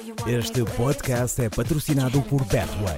[0.00, 2.96] Este podcast é patrocinado por Betway.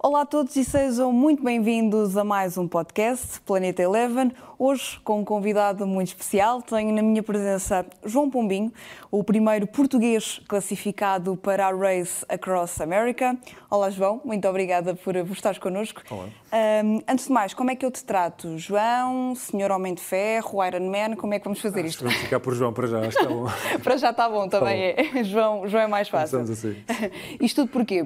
[0.00, 4.32] Olá a todos e sejam muito bem-vindos a mais um podcast, Planeta Eleven.
[4.60, 8.72] Hoje, com um convidado muito especial, tenho na minha presença João Pombinho,
[9.08, 13.38] o primeiro português classificado para a Race Across America.
[13.70, 16.02] Olá, João, muito obrigada por, estares connosco.
[16.10, 16.24] Olá.
[16.84, 18.58] Um, antes de mais, como é que eu te trato?
[18.58, 22.02] João, Senhor Homem de Ferro, Iron Man, como é que vamos fazer isto?
[22.02, 23.46] Vamos ficar por João para já, acho que está bom.
[23.84, 25.22] para já está bom, também é.
[25.22, 26.40] João, João é mais fácil.
[26.40, 26.82] Assim.
[27.40, 28.04] Isto tudo porquê?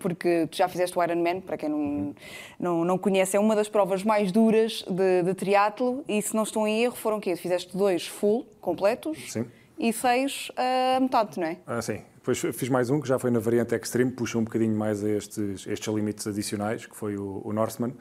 [0.00, 2.12] Porque tu já fizeste o Iron Man, para quem não,
[2.58, 6.42] não, não conhece, é uma das provas mais duras de, de triatlo e se não
[6.42, 7.36] estou em erro, foram o quê?
[7.36, 9.32] Fizeste dois full, completos?
[9.32, 9.46] Sim.
[9.78, 11.58] E seis a metade, não é?
[11.66, 12.00] Ah, sim.
[12.16, 15.10] Depois fiz mais um que já foi na variante Extreme, puxa um bocadinho mais a
[15.10, 17.92] estes, estes limites adicionais, que foi o, o Norseman.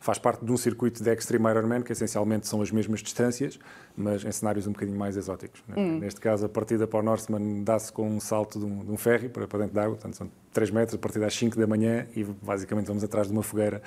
[0.00, 3.58] Faz parte de um circuito de Extreme Ironman, que essencialmente são as mesmas distâncias,
[3.94, 5.62] mas em cenários um bocadinho mais exóticos.
[5.68, 5.76] né?
[6.00, 8.96] Neste caso, a partida para o Norseman dá-se com um salto de um, de um
[8.96, 11.66] ferry para, para dentro de água, portanto são 3 metros, a partir das 5 da
[11.66, 13.82] manhã e basicamente vamos atrás de uma fogueira,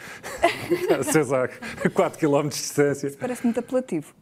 [1.00, 1.50] acesa
[1.83, 3.11] a 4 km de distância.
[3.20, 4.14] Parece muito apelativo.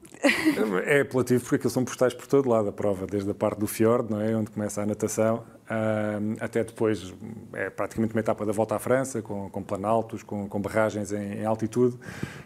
[0.85, 3.67] É apelativo porque aquilo são postais por todo lado a prova, desde a parte do
[3.67, 7.13] fiord, não é, onde começa a natação, ahm, até depois
[7.53, 11.39] é praticamente uma etapa da volta à França, com, com planaltos, com, com barragens em,
[11.41, 11.97] em altitude,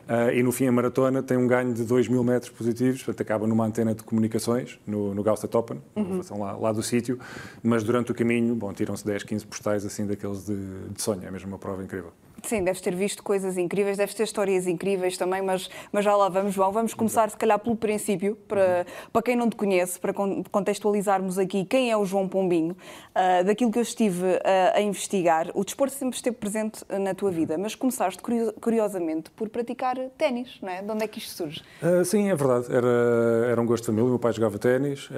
[0.08, 3.22] Ah, e no fim a maratona tem um ganho de 2 mil metros positivos, portanto
[3.22, 5.82] acaba numa antena de comunicações no, no Gausta Toppen,
[6.24, 7.18] são lá, lá do sítio,
[7.64, 10.56] mas durante o caminho, bom, tiram-se 10, 15 postais assim daqueles de,
[10.90, 12.12] de sonho, é mesmo uma prova incrível.
[12.44, 16.30] Sim, deves ter visto coisas incríveis, deves ter histórias incríveis também, mas, mas já lá
[16.30, 16.72] vamos, João.
[16.72, 21.40] Vamos começar, se calhar, pelo princípio, para, para quem não te conhece, para con- contextualizarmos
[21.40, 22.78] aqui quem é o João Pombinho.
[23.16, 27.14] Ah, daquilo que eu estive ah, a investigar, o desporto sempre esteve presente ah, na
[27.14, 30.82] tua vida, mas começaste, curio- curiosamente, por praticar ténis, não é?
[30.82, 31.64] De onde é que isto surge?
[31.82, 32.66] Ah, sim, é verdade.
[32.76, 34.06] Era, era um gosto de família.
[34.06, 35.10] O meu pai jogava ténis.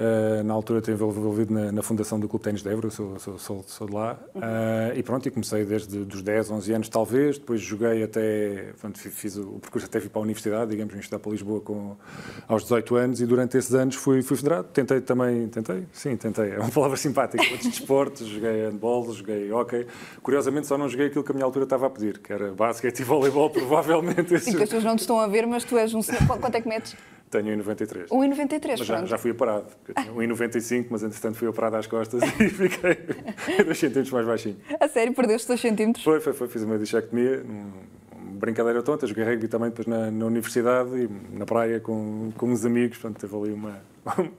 [0.44, 2.86] na altura esteve envolvido na, na fundação do Clube Ténis de Évora.
[2.86, 4.16] Eu sou, sou, sou, sou de lá.
[4.40, 7.36] Ah, e pronto, e comecei desde os 10, 11 anos, talvez.
[7.38, 8.72] Depois joguei até...
[8.80, 11.60] Pronto, fi- fiz o percurso até fui para a universidade, digamos, vim estudar para Lisboa
[11.60, 11.96] com,
[12.46, 13.20] aos 18 anos.
[13.20, 14.68] E durante esses anos fui, fui federado.
[14.72, 15.48] Tentei também...
[15.48, 15.84] Tentei?
[15.92, 16.52] Sim, tentei.
[16.52, 17.42] É uma palavra simpática.
[18.24, 19.86] Joguei handball, joguei hóquei.
[20.22, 23.00] Curiosamente, só não joguei aquilo que a minha altura estava a pedir, que era basquete
[23.00, 24.38] e voleibol, provavelmente.
[24.40, 26.20] Sim, que as pessoas não te estão a ver, mas tu és um senhor.
[26.26, 26.96] Qu- Quanto é que metes?
[27.30, 28.06] Tenho 1,93.
[28.08, 29.66] 1,93, Mas já, já fui operado.
[29.86, 32.96] Eu tinha 1,95, mas entretanto fui operado às costas e fiquei
[33.64, 34.56] 2 centímetros mais baixinho.
[34.80, 36.02] A sério, perdeste 2 centímetros?
[36.04, 36.48] Foi, foi, foi.
[36.48, 37.70] Fiz uma disectomia, um-
[38.30, 39.06] uma brincadeira tonta.
[39.06, 42.96] Joguei rugby também depois na, na universidade e na praia com, com uns amigos.
[42.96, 43.78] Portanto, teve ali uma,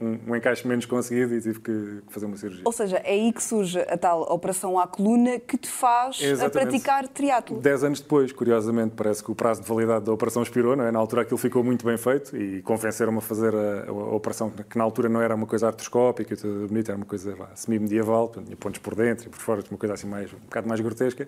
[0.01, 2.63] um, um encaixe menos conseguido e tive que fazer uma cirurgia.
[2.65, 6.49] Ou seja, é aí que surge a tal operação à coluna que te faz a
[6.49, 7.59] praticar triatlo.
[7.59, 10.91] Dez anos depois, curiosamente, parece que o prazo de validade da operação expirou, não é?
[10.91, 14.77] Na altura aquilo ficou muito bem feito e convenceram-me a fazer a, a operação, que
[14.77, 18.79] na altura não era uma coisa artroscópica, tudo bonito, era uma coisa semi-medieval, tinha pontos
[18.79, 21.27] por dentro e por fora, uma coisa assim mais, um bocado mais grotesca.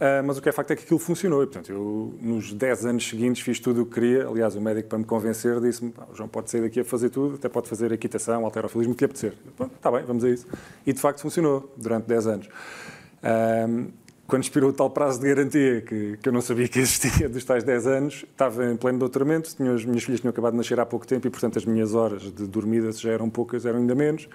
[0.00, 2.86] Ah, mas o que é facto é que aquilo funcionou e, portanto, eu nos 10
[2.86, 4.26] anos seguintes fiz tudo o que queria.
[4.26, 7.10] Aliás, o médico, para me convencer, disse-me: "Pá, o João pode sair daqui a fazer
[7.10, 9.34] tudo, até pode fazer equitação, alterofilismo, o que apetecer.
[9.76, 10.46] Está bem, vamos a isso.
[10.86, 12.48] E de facto funcionou durante 10 anos.
[13.22, 13.88] Ahm,
[14.26, 17.44] quando expirou o tal prazo de garantia, que, que eu não sabia que existia, dos
[17.44, 20.80] tais 10 anos, estava em pleno doutoramento, tinha, as minhas filhas tinham acabado de nascer
[20.80, 23.94] há pouco tempo e, portanto, as minhas horas de dormida, já eram poucas, eram ainda
[23.94, 24.28] menos.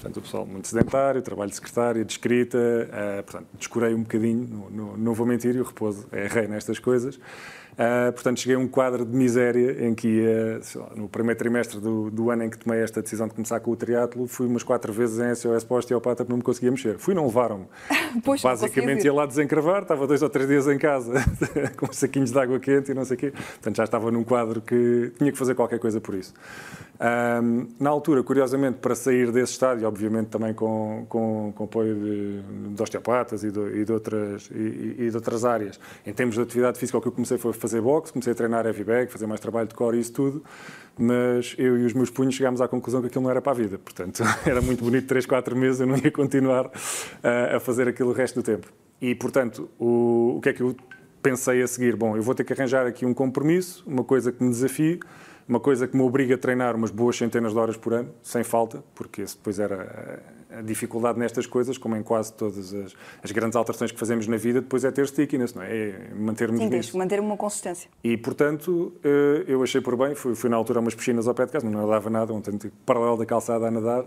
[0.00, 2.58] Portanto, o pessoal muito sedentário, trabalho de secretária, de escrita,
[2.90, 6.48] ah, portanto, descurei um bocadinho, não, não, não vou mentir, e o repouso é rei
[6.48, 7.18] nestas coisas.
[7.78, 11.80] Ah, portanto, cheguei a um quadro de miséria em que ia, lá, no primeiro trimestre
[11.80, 14.62] do, do ano em que tomei esta decisão de começar com o triatlo, fui umas
[14.62, 16.98] quatro vezes em SOS para o osteopata porque não me conseguia mexer.
[16.98, 17.66] Fui, não levaram-me.
[18.42, 21.14] Basicamente ia lá desencravar, estava dois ou três dias em casa
[21.76, 23.30] com saquinhos de água quente e não sei o quê.
[23.30, 26.32] Portanto, já estava num quadro que tinha que fazer qualquer coisa por isso.
[26.98, 32.74] Ahm, na altura, curiosamente, para sair desse estádio, obviamente também com, com, com apoio de,
[32.74, 36.42] de osteopatas e de, e de outras, e, e de outras áreas, em termos de
[36.42, 39.26] atividade física, o que eu comecei foi fazer boxe, comecei a treinar heavy bag, fazer
[39.26, 40.44] mais trabalho de core e isso tudo,
[40.98, 43.54] mas eu e os meus punhos chegámos à conclusão que aquilo não era para a
[43.54, 43.78] vida.
[43.78, 46.70] Portanto, era muito bonito, 3, 4 meses, eu não ia continuar
[47.22, 48.70] ah, a fazer aquilo o resto do tempo.
[49.00, 50.76] E, portanto, o, o que é que eu
[51.22, 51.96] pensei a seguir?
[51.96, 55.00] Bom, eu vou ter que arranjar aqui um compromisso, uma coisa que me desafie,
[55.48, 58.44] uma coisa que me obriga a treinar umas boas centenas de horas por ano, sem
[58.44, 60.22] falta, porque esse depois era
[60.58, 64.36] a dificuldade nestas coisas, como em quase todas as, as grandes alterações que fazemos na
[64.36, 65.74] vida, depois é ter stickiness, não é?
[65.74, 67.88] É mantermos Sim, tens manter uma consistência.
[68.02, 71.34] E, portanto, eh, eu achei por bem, fui, fui na altura a umas piscinas ao
[71.34, 74.06] pé de casa, não nadava nada, um tanto paralelo da calçada a nadar,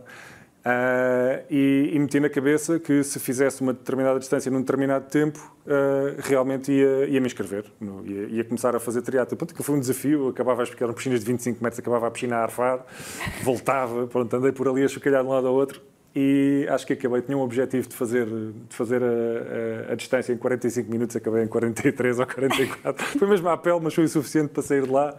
[0.68, 5.40] Uh, e, e, meti na cabeça que se fizesse uma determinada distância num determinado tempo,
[5.66, 9.38] uh, realmente ia, ia, me inscrever, no, ia, ia, começar a fazer triatlo.
[9.38, 12.38] Pronto, que foi um desafio, acabava, que eram piscinas de 25 metros, acabava a piscina
[12.38, 12.86] a arfar,
[13.44, 15.82] voltava, pronto, andei por ali a chocalhar de um lado ao outro
[16.20, 20.34] e acho que acabei, tinha um objetivo de fazer, de fazer a, a, a, distância
[20.34, 23.06] em 45 minutos, acabei em 43 ou 44.
[23.20, 25.16] foi mesmo à pele, mas foi o suficiente para sair de lá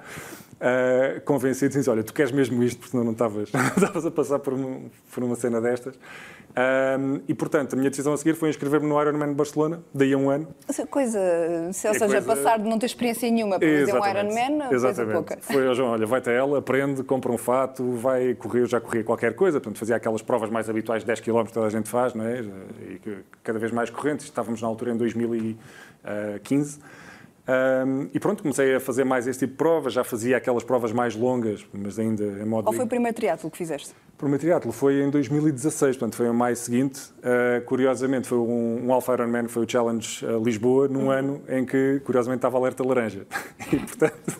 [0.58, 3.50] uh, convencido, disse, olha, tu queres mesmo isto, porque senão não estavas,
[4.04, 5.94] a passar por, um, por uma cena destas.
[6.58, 10.12] Um, e, portanto, a minha decisão a seguir foi inscrever-me no Ironman de Barcelona, daí
[10.12, 10.48] a um ano.
[10.90, 11.20] Coisa,
[11.72, 12.22] se, ou é seja, coisa...
[12.22, 15.14] passar de não ter experiência nenhuma para fazer um Ironman, Exatamente.
[15.14, 15.38] pouca.
[15.40, 19.34] Foi João, olha, vai até ela, aprende, compra um fato, vai correr, já corria qualquer
[19.34, 22.24] coisa, portanto, fazia aquelas provas mais habituais, 10 km que toda a gente faz, não
[22.24, 22.40] é?
[22.40, 23.00] E
[23.44, 26.80] cada vez mais correntes, estávamos na altura em 2015.
[27.48, 30.92] Um, e pronto, comecei a fazer mais esse tipo de provas, já fazia aquelas provas
[30.92, 32.64] mais longas, mas ainda em modo...
[32.64, 33.92] Qual foi o primeiro triatlo que fizeste?
[34.12, 37.00] O primeiro triatlo foi em 2016, portanto foi o maio seguinte.
[37.18, 41.10] Uh, curiosamente foi um, um Alpha Ironman, que foi o Challenge uh, Lisboa, num uhum.
[41.10, 43.26] ano em que, curiosamente, estava alerta laranja.
[43.72, 44.38] E, portanto...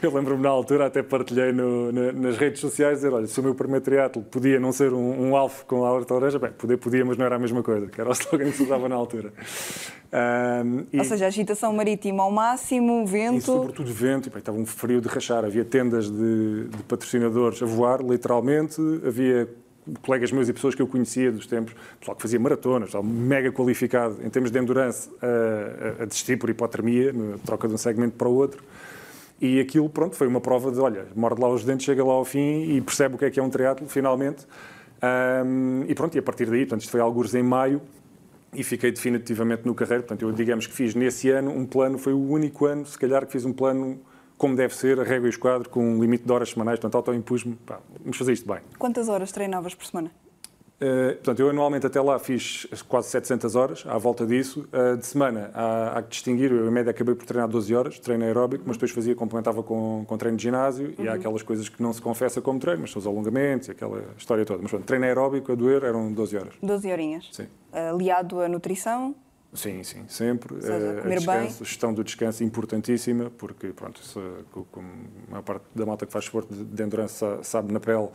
[0.02, 3.42] eu lembro-me na altura, até partilhei no, na, nas redes sociais, dizer, olha, se o
[3.42, 6.76] meu primeiro triatlo podia não ser um, um alvo com a alerta laranja, bem, poder
[6.78, 8.94] podia, mas não era a mesma coisa, que era o slogan que se usava na
[8.94, 9.32] altura.
[10.12, 13.36] Um, e, Ou seja, agitação marítima ao máximo, vento...
[13.36, 17.62] E sobretudo vento, e, bem, estava um frio de rachar, havia tendas de, de patrocinadores
[17.62, 19.48] a voar, literalmente, havia
[20.02, 24.18] colegas meus e pessoas que eu conhecia dos tempos, pessoal que fazia maratonas, mega qualificado
[24.22, 28.16] em termos de endurance, a, a, a desistir por hipotermia, na troca de um segmento
[28.16, 28.62] para o outro.
[29.40, 32.24] E aquilo, pronto, foi uma prova de, olha, morde lá os dentes, chega lá ao
[32.24, 34.46] fim e percebe o que é que é um triatlo, finalmente.
[35.02, 37.80] Um, e pronto, e a partir daí, portanto, isto foi alguns em maio,
[38.52, 40.02] e fiquei definitivamente no carreiro.
[40.02, 43.24] Portanto, eu digamos que fiz nesse ano um plano, foi o único ano, se calhar,
[43.24, 44.00] que fiz um plano
[44.36, 47.58] como deve ser, a régua e esquadro, com um limite de horas semanais, portanto, auto-impus-me,
[48.02, 48.60] vamos fazer isto bem.
[48.78, 50.10] Quantas horas treinavas por semana?
[50.80, 54.66] Uh, portanto, eu anualmente até lá fiz quase 700 horas, à volta disso.
[54.72, 57.98] Uh, de semana, há, há, que distinguir, eu em média acabei por treinar 12 horas,
[57.98, 61.04] treino aeróbico, mas depois fazia, complementava com, com treino de ginásio uhum.
[61.04, 61.18] e há uhum.
[61.18, 64.44] aquelas coisas que não se confessa como treino, mas são os alongamentos e aquela história
[64.46, 64.62] toda.
[64.62, 66.54] Mas pronto, treino aeróbico a doer eram 12 horas.
[66.62, 67.28] 12 horinhas?
[67.30, 67.46] Sim.
[67.72, 69.14] Aliado à nutrição?
[69.52, 70.60] Sim, sim, sempre.
[70.60, 71.66] Seja, uh, comer descanso, bem.
[71.66, 74.20] gestão do descanso importantíssima, porque pronto, isso,
[74.70, 74.88] como
[75.26, 78.10] a maior parte da malta que faz esporte de endurance sabe na pele, uh,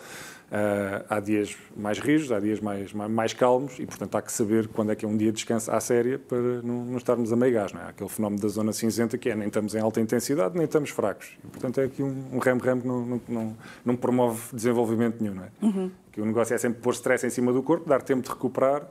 [1.09, 4.69] há dias mais rijos, há dias mais, mais, mais, calmos e, portanto, há que saber
[4.69, 7.35] quando é que é um dia de descanso à séria para não, não estarmos a
[7.35, 7.73] meio gás.
[7.73, 7.89] Não é?
[7.89, 11.37] Aquele fenómeno da zona cinzenta que é nem estamos em alta intensidade, nem estamos fracos.
[11.43, 15.35] E, portanto, é aqui um remo-remo que não, não, não, não, promove desenvolvimento nenhum.
[15.35, 15.49] Não é?
[15.61, 15.91] Uhum.
[16.13, 18.87] Que o negócio é sempre pôr stress em cima do corpo, dar tempo de recuperar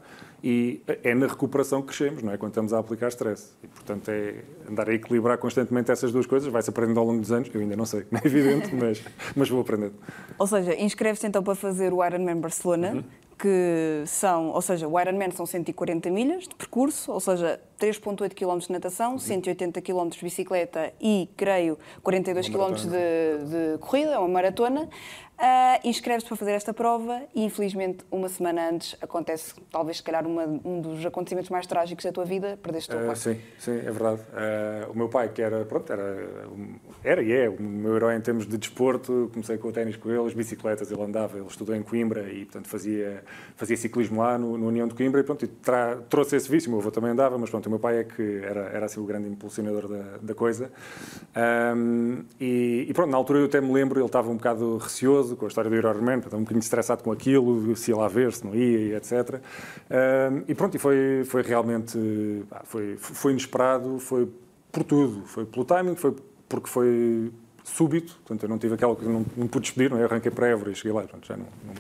[0.47, 2.37] e é na recuperação que crescemos, não é?
[2.37, 3.53] Quando estamos a aplicar stress.
[3.63, 6.53] E, portanto, é andar a equilibrar constantemente essas duas coisas.
[6.53, 7.49] Vai-se aprendendo ao longo dos anos.
[7.55, 9.03] Eu ainda não sei, não é evidente, mas,
[9.35, 9.95] mas vou aprendendo.
[10.39, 13.05] Ou seja, inscreve-se então para fazer o Ironman Barcelona, uhum.
[13.39, 18.59] que são, ou seja, o Ironman são 140 milhas de percurso, ou seja, 3,8 km
[18.59, 19.19] de natação, uhum.
[19.19, 24.89] 180 km de bicicleta e, creio, 42 km de, de corrida, é uma maratona.
[25.35, 30.25] Uh, Inscreve-se para fazer esta prova e, infelizmente, uma semana antes acontece, talvez, se calhar,
[30.25, 33.17] uma, um dos acontecimentos mais trágicos da tua vida, perdeste o teu uh, pai.
[33.17, 34.21] Sim, sim, é verdade.
[34.21, 36.49] Uh, o meu pai, que era, pronto, era,
[37.03, 40.09] era e é o meu herói em termos de desporto, comecei com o ténis com
[40.09, 43.25] ele, as bicicletas, ele andava, ele estudou em Coimbra e, portanto, fazia,
[43.57, 45.51] fazia ciclismo lá no, no União de Coimbra e, pronto, e
[46.09, 46.69] trouxe esse vício.
[46.69, 49.05] O meu avô também andava, mas, pronto, meu pai é que era, era assim o
[49.05, 50.71] grande impulsionador da, da coisa.
[51.77, 55.37] Um, e, e, pronto, na altura eu até me lembro, ele estava um bocado receoso
[55.37, 58.33] com a história do Ironman, estava um bocadinho estressado com aquilo, se ia lá ver,
[58.33, 59.41] se não ia, etc.
[59.91, 61.99] Um, e pronto, e foi, foi realmente,
[62.65, 64.29] foi, foi inesperado, foi
[64.71, 66.15] por tudo, foi pelo timing, foi
[66.49, 67.33] porque foi
[67.65, 70.05] súbito, portanto eu não tive aquela que não, não pude despedir, não é?
[70.05, 71.75] arranquei para Évora e cheguei lá, portanto, já não, não,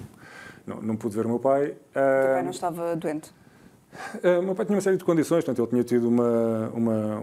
[0.67, 1.67] não, não pude ver o meu pai.
[1.67, 3.33] O teu pai não estava doente?
[4.17, 7.23] Uh, meu pai tinha uma série de condições, portanto, ele tinha tido uma, uma,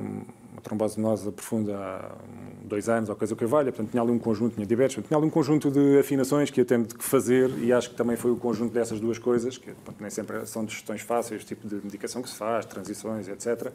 [0.61, 2.11] uma trombose venosa profunda há
[2.63, 5.27] dois anos ou coisa que valha, portanto tinha ali um conjunto, tinha diabetes, tinha ali
[5.27, 8.37] um conjunto de afinações que eu tenho que fazer e acho que também foi o
[8.37, 12.21] conjunto dessas duas coisas, que pronto, nem sempre são de gestões fáceis, tipo de medicação
[12.21, 13.67] que se faz, transições, etc.
[13.67, 13.71] Uh,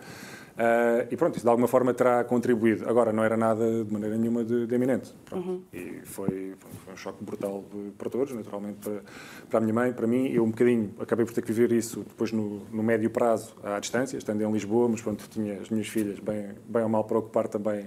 [0.56, 2.88] eh, e pronto, isso de alguma forma terá contribuído.
[2.88, 5.14] Agora, não era nada de maneira nenhuma de, de eminente.
[5.32, 5.62] Uhum.
[5.72, 7.64] E foi, pronto, foi, um choque brutal
[7.98, 9.02] para todos, naturalmente para,
[9.50, 10.28] para a minha mãe, para mim.
[10.28, 13.78] Eu um bocadinho acabei por ter que viver isso depois no, no médio prazo, à
[13.78, 17.18] distância, estando em Lisboa, mas pronto, tinha as minhas filhas bem, bem ou mal para
[17.18, 17.86] ocupar também,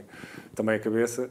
[0.55, 1.29] também a cabeça.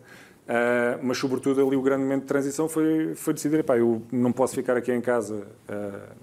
[0.49, 4.33] Uh, mas, sobretudo, ali o grande momento de transição foi, foi decidir: pá, eu não
[4.33, 6.15] posso ficar aqui em casa uh,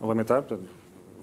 [0.00, 0.66] a lamentar, portanto,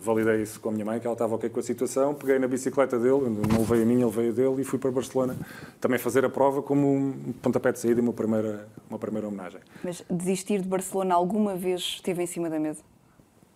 [0.03, 2.47] validei isso com a minha mãe, que ela estava ok com a situação, peguei na
[2.47, 5.35] bicicleta dele, não levei a minha, levei a dele e fui para Barcelona
[5.79, 9.61] também fazer a prova como um pontapé de saída e uma primeira, uma primeira homenagem.
[9.83, 12.83] Mas desistir de Barcelona alguma vez esteve em cima da mesa?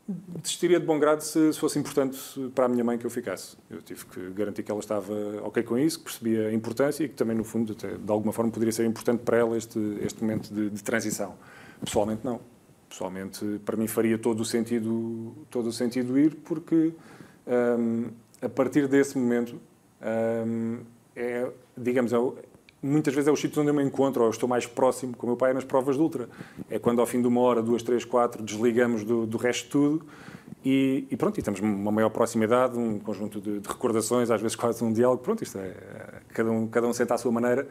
[0.07, 2.17] Desistiria de bom grado se, se, fosse importante
[2.55, 3.57] para a minha mãe que eu ficasse.
[3.69, 7.09] Eu tive que garantir que ela estava ok com isso, que percebia a importância e
[7.09, 10.21] que também, no fundo, até, de alguma forma poderia ser importante para ela este, este
[10.21, 11.35] momento de, de transição.
[11.83, 12.39] Pessoalmente, não.
[12.87, 16.93] Pessoalmente, para mim faria todo o sentido, todo o sentido ir, porque
[17.45, 18.09] um,
[18.41, 19.59] a partir desse momento,
[20.47, 20.79] um,
[21.15, 22.17] é, digamos, é,
[22.81, 25.29] muitas vezes é os sítios onde eu me encontro, ou estou mais próximo com o
[25.29, 26.29] meu pai nas provas de ultra.
[26.69, 29.69] É quando ao fim de uma hora, duas, três, quatro, desligamos do, do resto de
[29.69, 30.05] tudo
[30.63, 34.55] e, e, pronto, e temos uma maior proximidade, um conjunto de, de, recordações, às vezes
[34.55, 35.23] quase um diálogo.
[35.23, 35.73] Pronto, isto é,
[36.33, 37.67] cada um, cada um senta à sua maneira,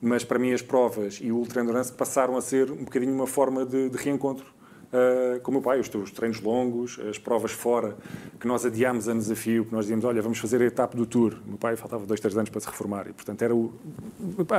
[0.00, 3.26] mas para mim as provas e o ultra endurance passaram a ser um bocadinho uma
[3.26, 4.55] forma de, de reencontro
[4.92, 7.96] uh, com o meu pai, os, os treinos longos, as provas fora,
[8.40, 11.34] que nós adiámos a desafio, que nós dizíamos, olha, vamos fazer a etapa do Tour.
[11.44, 13.72] O meu pai faltava dois, três anos para se reformar e, portanto, era o...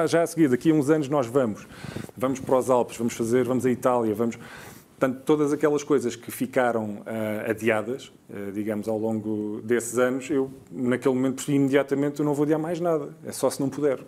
[0.07, 1.67] Já a seguir, daqui a uns anos nós vamos.
[2.15, 4.37] Vamos para os Alpes, vamos fazer, vamos à Itália, vamos...
[4.99, 10.49] Portanto, todas aquelas coisas que ficaram uh, adiadas, uh, digamos, ao longo desses anos, eu,
[10.71, 13.15] naquele momento, imediatamente eu não vou adiar mais nada.
[13.23, 13.99] É só se não puder.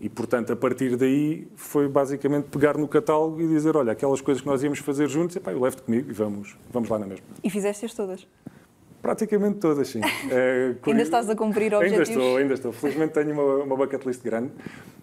[0.00, 4.40] E, portanto, a partir daí foi basicamente pegar no catálogo e dizer: olha, aquelas coisas
[4.40, 7.24] que nós íamos fazer juntos, epá, eu levo-te comigo e vamos, vamos lá na mesma.
[7.42, 8.26] E fizeste-as todas?
[9.00, 10.00] Praticamente todas, sim.
[10.30, 12.08] É, ainda estás a cumprir objetivos?
[12.08, 12.72] Ainda estou, ainda estou.
[12.72, 14.50] Felizmente tenho uma, uma bucket list grande.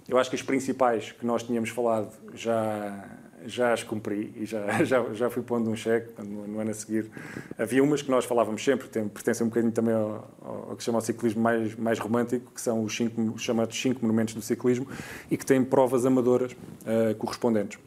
[0.10, 3.06] Eu acho que as principais que nós tínhamos falado já,
[3.46, 6.74] já as cumpri e já, já, já fui pondo um cheque no, no, ano a
[6.74, 7.10] seguir.
[7.58, 10.86] Havia umas que nós falávamos sempre, tem, pertencem um bocadinho também ao, ao, que se
[10.86, 14.42] chama o ciclismo mais, mais romântico, que são os, cinco, os chamados cinco monumentos do
[14.42, 14.88] ciclismo
[15.30, 17.80] e que têm provas amadoras uh, correspondentes.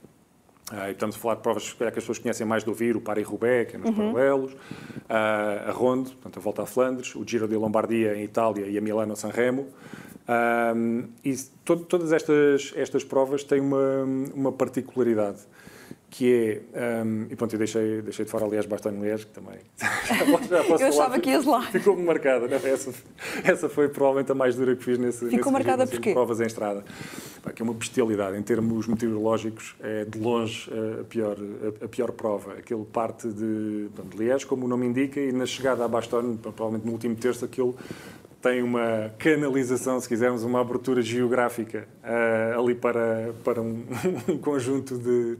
[0.72, 3.70] Uh, estamos a falar de provas que as pessoas conhecem mais do ouvir, o Paris-Roubaix,
[3.70, 4.12] que é nos uhum.
[4.12, 8.66] paralelos, uh, a Ronde, portanto, a Volta a Flandres, o Giro de Lombardia em Itália
[8.66, 9.68] e a Milano-San Remo.
[10.26, 14.04] Um, e to todas estas, estas provas têm uma,
[14.34, 15.40] uma particularidade
[16.16, 19.58] que é, um, e pronto, eu deixei, deixei de fora, aliás, Bastogne Liège, que também
[20.48, 21.62] já posso Eu achava que ias lá.
[21.62, 22.56] Ficou-me marcada, não?
[22.56, 22.94] Essa,
[23.42, 26.12] essa foi provavelmente a mais dura que fiz nesse, Ficou nesse marcada assim, porquê?
[26.12, 26.84] provas em estrada.
[27.52, 32.12] Que é uma bestialidade, em termos meteorológicos, é de longe a pior, a, a pior
[32.12, 32.52] prova.
[32.52, 36.86] Aquilo parte de, de Liège, como o nome indica, e na chegada a Bastogne, provavelmente
[36.86, 37.76] no último terço, aquilo
[38.44, 43.86] tem uma canalização, se quisermos, uma abertura geográfica uh, ali para, para um,
[44.28, 45.38] um conjunto de,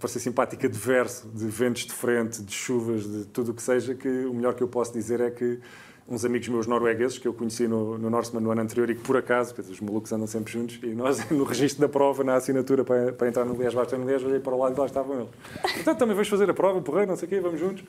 [0.00, 3.94] para ser simpática, diverso, de ventos de frente, de chuvas, de tudo o que seja,
[3.94, 5.60] que o melhor que eu posso dizer é que
[6.08, 9.02] uns amigos meus noruegueses, que eu conheci no, no Norseman no ano anterior e que,
[9.02, 12.82] por acaso, os malucos andam sempre juntos, e nós, no registro da prova, na assinatura
[12.82, 15.30] para, para entrar no Liège, Baston Liège, olhei para lado e lá estavam eles.
[15.74, 17.84] Portanto, também vais fazer a prova, porra, não sei o quê, vamos juntos.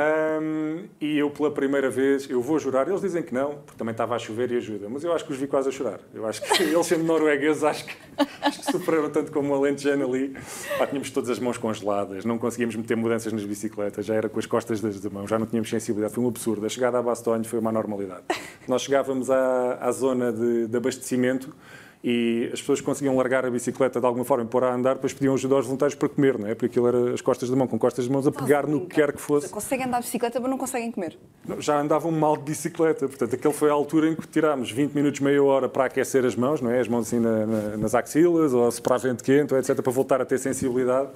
[0.00, 2.88] Um, e eu, pela primeira vez, eu vou jurar.
[2.88, 4.88] Eles dizem que não, porque também estava a chover e ajuda.
[4.88, 6.00] Mas eu acho que os vi quase a chorar.
[6.14, 7.94] Eu acho que eles, sendo noruegueses, acho que,
[8.40, 10.34] acho que superaram tanto como o Alentejano ali.
[10.78, 14.38] Pá, tínhamos todas as mãos congeladas, não conseguíamos meter mudanças nas bicicletas, já era com
[14.38, 16.14] as costas das mãos, já não tínhamos sensibilidade.
[16.14, 16.64] Foi um absurdo.
[16.64, 18.22] A chegada a Bastogne foi uma normalidade.
[18.66, 21.54] Nós chegávamos à, à zona de, de abastecimento
[22.02, 25.12] e as pessoas conseguiam largar a bicicleta de alguma forma e pôr a andar, depois
[25.12, 26.54] pediam ajuda aos voluntários para comer, não é?
[26.54, 28.94] Porque aquilo era as costas de mão, com costas de mãos, a pegar no que
[28.94, 29.48] quer que fosse.
[29.50, 31.18] Conseguem andar de bicicleta, mas não conseguem comer.
[31.58, 35.20] Já andavam mal de bicicleta, portanto, aquele foi a altura em que tirámos 20 minutos,
[35.20, 36.80] meia hora para aquecer as mãos, não é?
[36.80, 40.22] As mãos assim na, na, nas axilas, ou se para vento quente, etc., para voltar
[40.22, 41.10] a ter sensibilidade.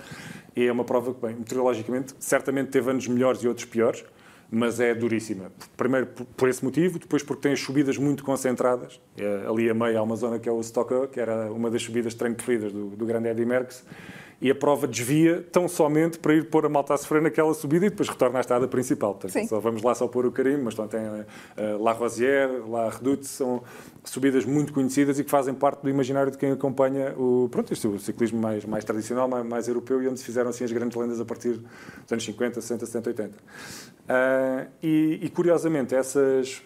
[0.54, 4.04] E é uma prova que, bem, meteorologicamente, certamente teve anos melhores e outros piores
[4.50, 5.52] mas é duríssima.
[5.76, 9.00] Primeiro por esse motivo, depois porque tem as subidas muito concentradas.
[9.16, 11.82] É, ali a meio há uma zona que é o Stocker, que era uma das
[11.82, 13.84] subidas preferidas do, do grande Eddy Merckx,
[14.40, 17.86] e a prova desvia tão somente para ir pôr a malta a sofrer naquela subida
[17.86, 19.14] e depois retorna à estrada principal.
[19.14, 22.90] Portanto, só vamos lá só pôr o carimbo, mas então, tem uh, La Rosière, La
[22.90, 23.62] Redoute, são
[24.04, 27.88] subidas muito conhecidas e que fazem parte do imaginário de quem acompanha o, pronto, isto,
[27.88, 30.96] o ciclismo mais, mais tradicional, mais, mais, europeu e onde se fizeram assim as grandes
[30.96, 31.60] lendas a partir
[32.02, 33.34] dos anos 50, 60, 70, 80.
[33.34, 36.62] Uh, e, e, curiosamente, essas,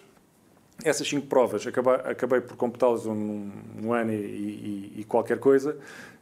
[0.83, 3.49] essas cinco provas, acabei, acabei por completá-las um,
[3.81, 5.77] um, ano e, e, e qualquer coisa,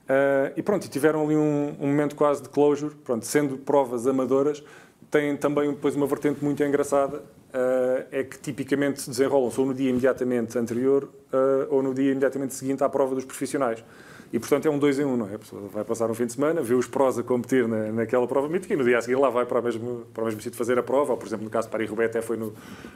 [0.08, 4.64] Uh, e pronto, tiveram ali um, um, momento quase de closure, pronto, sendo provas amadoras,
[5.12, 9.74] têm também depois uma vertente muito engraçada, uh, é que tipicamente se desenrolam ou no
[9.74, 13.84] dia imediatamente anterior uh, ou no dia imediatamente seguinte à prova dos profissionais.
[14.31, 15.36] E, portanto, é um dois em um, não é?
[15.36, 18.27] A pessoa vai passar um fim de semana, vê os prós a competir na, naquela
[18.27, 20.41] prova mítica e no dia a seguir lá vai para o mesmo, para o mesmo
[20.41, 22.53] sítio fazer a prova, ou, por exemplo, no caso de Paris-Roubaix até foi no,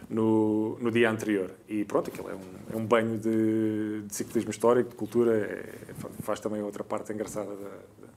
[0.10, 1.52] no, no, dia anterior.
[1.68, 5.94] E pronto, aquilo é um, é um banho de, de ciclismo histórico, de cultura, é,
[6.22, 7.70] faz também outra parte engraçada da,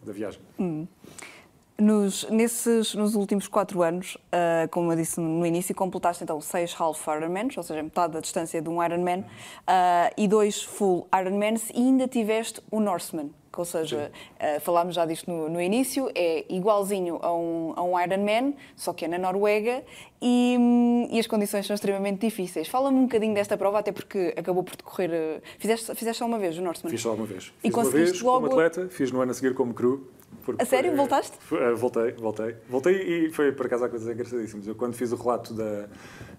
[0.06, 0.40] da viagem.
[0.58, 0.86] Hum.
[1.76, 6.72] Nos, nesses, nos últimos quatro anos, uh, como eu disse no início, completaste então seis
[6.78, 11.70] half Ironmans, ou seja, metade da distância de um Ironman, uh, e dois full Ironmans,
[11.70, 16.44] e ainda tiveste o Norseman, ou seja, uh, falámos já disto no, no, início, é
[16.48, 19.82] igualzinho a um, a um Ironman, só que é na Noruega,
[20.22, 20.56] e,
[21.10, 22.68] e as condições são extremamente difíceis.
[22.68, 25.10] Fala-me um bocadinho desta prova, até porque acabou por decorrer...
[25.10, 26.90] Uh, fizeste, fizeste só uma vez o Norseman?
[26.90, 27.52] Fiz só uma vez.
[27.64, 28.48] E Fiz uma vez logo...
[28.48, 30.06] como atleta, fiz no ano a seguir como crew,
[30.58, 30.94] a sério?
[30.94, 31.36] Voltaste?
[31.40, 32.56] Foi, voltei, voltei.
[32.68, 34.66] Voltei e foi, por acaso, há coisas engraçadíssimas.
[34.66, 35.88] Eu, quando fiz o relato da,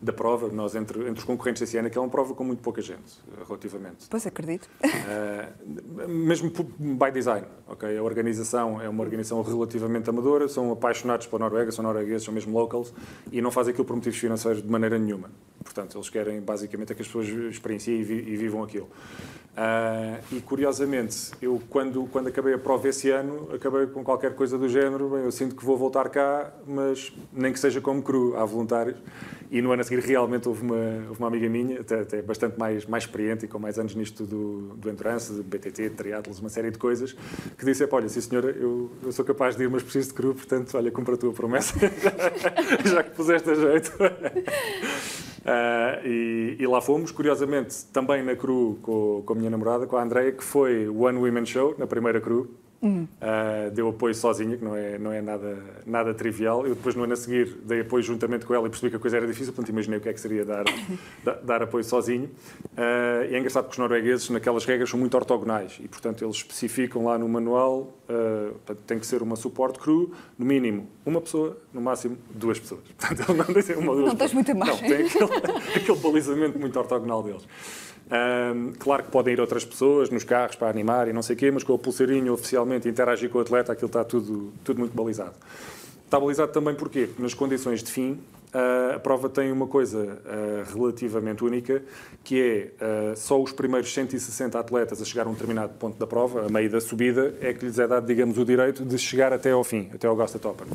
[0.02, 2.62] da prova, nós, entre, entre os concorrentes desse ano, que é uma prova com muito
[2.62, 4.08] pouca gente, relativamente.
[4.10, 4.70] Pois, acredito.
[4.84, 7.98] Uh, mesmo by design, ok?
[7.98, 12.58] A organização é uma organização relativamente amadora, são apaixonados pela Noruega, são noruegueses, são mesmo
[12.58, 12.94] locals,
[13.32, 15.30] e não fazem aquilo por motivos financeiros de maneira nenhuma.
[15.64, 18.88] Portanto, eles querem, basicamente, é que as pessoas experienciem e, vi, e vivam aquilo.
[19.56, 24.58] Uh, e curiosamente, eu quando, quando acabei a prova esse ano, acabei com qualquer coisa
[24.58, 28.36] do género, bem, eu sinto que vou voltar cá, mas nem que seja como cru,
[28.38, 28.98] há voluntários.
[29.52, 30.76] E no ano a seguir realmente houve uma,
[31.08, 34.26] houve uma amiga minha, até, até, bastante mais, mais experiente e com mais anos nisto
[34.26, 37.16] do, do endurance, de BTT, de triatlos, uma série de coisas,
[37.58, 40.34] que disse, olha, sim senhora, eu, eu sou capaz de ir, mas preciso de cru,
[40.34, 41.74] portanto, olha, cumpra a tua promessa,
[42.84, 43.92] já que puseste a jeito.
[45.46, 49.96] Uh, e, e, lá fomos, curiosamente, também na Cru com, com a minha namorada, com
[49.96, 52.65] a Andrea, que foi One Women Show, na primeira Cru.
[52.82, 56.66] Uh, deu apoio sozinha, que não é, não é nada, nada trivial.
[56.66, 59.00] Eu depois, no ano a seguir, dei apoio juntamente com ela e percebi que a
[59.00, 60.66] coisa era difícil, portanto imaginei o que é que seria dar,
[61.44, 62.26] dar apoio sozinho.
[62.26, 66.36] Uh, e é engraçado que os noruegueses, naquelas regras, são muito ortogonais e, portanto, eles
[66.36, 71.58] especificam lá no manual, uh, tem que ser uma suporte crew, no mínimo uma pessoa,
[71.72, 72.82] no máximo duas pessoas.
[72.98, 74.82] Portanto, não tem uma Não tens muita mais.
[74.82, 75.26] Não, tem aquele,
[75.76, 77.48] aquele balizamento muito ortogonal deles.
[78.08, 81.40] Um, claro que podem ir outras pessoas nos carros para animar e não sei o
[81.40, 84.96] quê, mas com o pulseirinho oficialmente interagir com o atleta, aquilo está tudo, tudo muito
[84.96, 85.34] balizado.
[86.06, 86.76] Está balizado também?
[86.76, 88.20] Porque nas condições de fim,
[88.54, 90.20] a prova tem uma coisa
[90.74, 91.84] relativamente única,
[92.24, 96.46] que é só os primeiros 160 atletas a chegar a um determinado ponto da prova,
[96.46, 99.52] a meio da subida, é que lhes é dado, digamos, o direito de chegar até
[99.52, 100.68] ao fim, até ao Augusta Topper.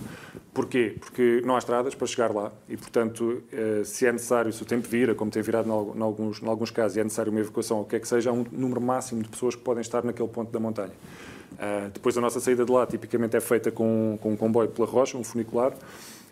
[0.52, 0.96] Porquê?
[0.98, 3.42] Porque não há estradas para chegar lá e, portanto,
[3.84, 7.00] se é necessário, se o tempo vira, como tem virado em alguns, alguns casos, e
[7.00, 9.28] é necessário uma evacuação, ou o que é que seja, há um número máximo de
[9.28, 10.92] pessoas que podem estar naquele ponto da montanha.
[11.92, 15.16] Depois a nossa saída de lá tipicamente é feita com, com um comboio pela rocha,
[15.16, 15.72] um funicular,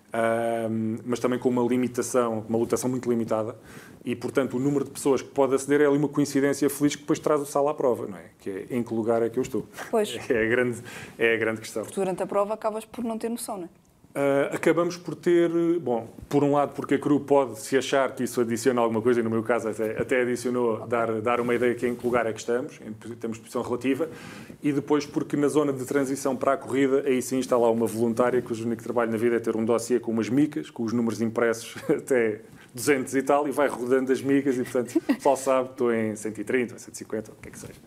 [0.08, 3.56] uh, mas também com uma limitação, uma lotação muito limitada
[4.04, 7.02] e, portanto, o número de pessoas que pode aceder é ali uma coincidência feliz que
[7.02, 8.24] depois traz o sal à prova, não é?
[8.38, 9.66] Que é em que lugar é que eu estou.
[9.90, 10.18] Pois.
[10.28, 10.82] É a grande,
[11.18, 11.82] é a grande questão.
[11.82, 13.68] Porque durante a prova acabas por não ter noção, não é?
[14.18, 18.24] Uh, acabamos por ter, bom, por um lado, porque a CRU pode se achar que
[18.24, 21.72] isso adiciona alguma coisa, e no meu caso até, até adicionou dar, dar uma ideia
[21.72, 24.08] de em que lugar é que estamos, em termos de posição relativa,
[24.60, 27.86] e depois porque na zona de transição para a corrida, aí sim está lá uma
[27.86, 30.92] voluntária cujo único trabalho na vida é ter um dossiê com umas micas, com os
[30.92, 32.40] números impressos até
[32.74, 36.16] 200 e tal, e vai rodando as micas, e portanto só sabe que estou em
[36.16, 37.80] 130, 150, o que é que seja.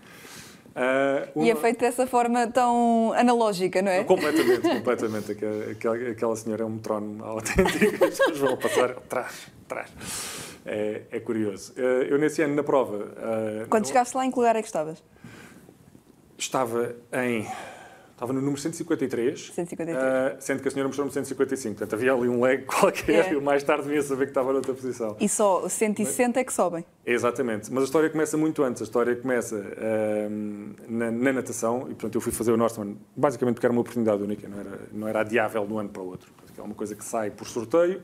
[0.72, 1.46] Uh, uma...
[1.46, 4.04] E é feito dessa forma tão analógica, não é?
[4.04, 5.32] Completamente, completamente.
[5.72, 9.90] Aquela, aquela senhora é um metrónomo autêntico, as pessoas vão passar atrás, atrás.
[10.66, 11.74] É, é curioso.
[11.74, 12.96] Uh, eu, nesse ano, na prova.
[12.96, 15.04] Uh, Quando chegaste lá, em que lugar é que estavas?
[16.38, 17.46] Estava em
[18.22, 19.98] Estava no número 153, 153.
[19.98, 21.76] Uh, sendo que a senhora mostrou-me 155.
[21.76, 23.34] Portanto, havia ali um leg qualquer é.
[23.34, 25.18] e mais tarde vinha saber que estava noutra posição.
[25.20, 26.86] E só 160 é que sobem.
[27.04, 27.74] Exatamente.
[27.74, 28.84] Mas a história começa muito antes.
[28.84, 33.56] A história começa uh, na, na, natação e, portanto, eu fui fazer o Northman basicamente
[33.56, 36.06] porque era uma oportunidade única, não era, não era adiável de um ano para o
[36.06, 36.32] outro.
[36.56, 38.04] É uma coisa que sai por sorteio.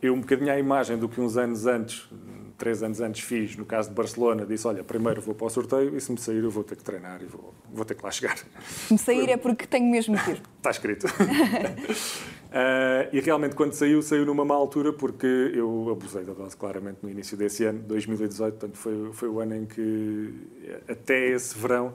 [0.00, 2.08] Eu, um bocadinho à imagem do que uns anos antes,
[2.62, 5.96] três anos antes fiz, no caso de Barcelona, disse, olha, primeiro vou para o sorteio
[5.96, 8.10] e se me sair eu vou ter que treinar e vou, vou ter que lá
[8.12, 8.38] chegar.
[8.38, 10.42] Se me sair é porque tenho mesmo que ir.
[10.58, 11.08] Está escrito.
[11.08, 11.10] uh,
[13.12, 17.10] e realmente quando saiu, saiu numa má altura porque eu abusei da dose claramente no
[17.10, 20.32] início desse ano, 2018, portanto foi, foi o ano em que
[20.88, 21.92] até esse verão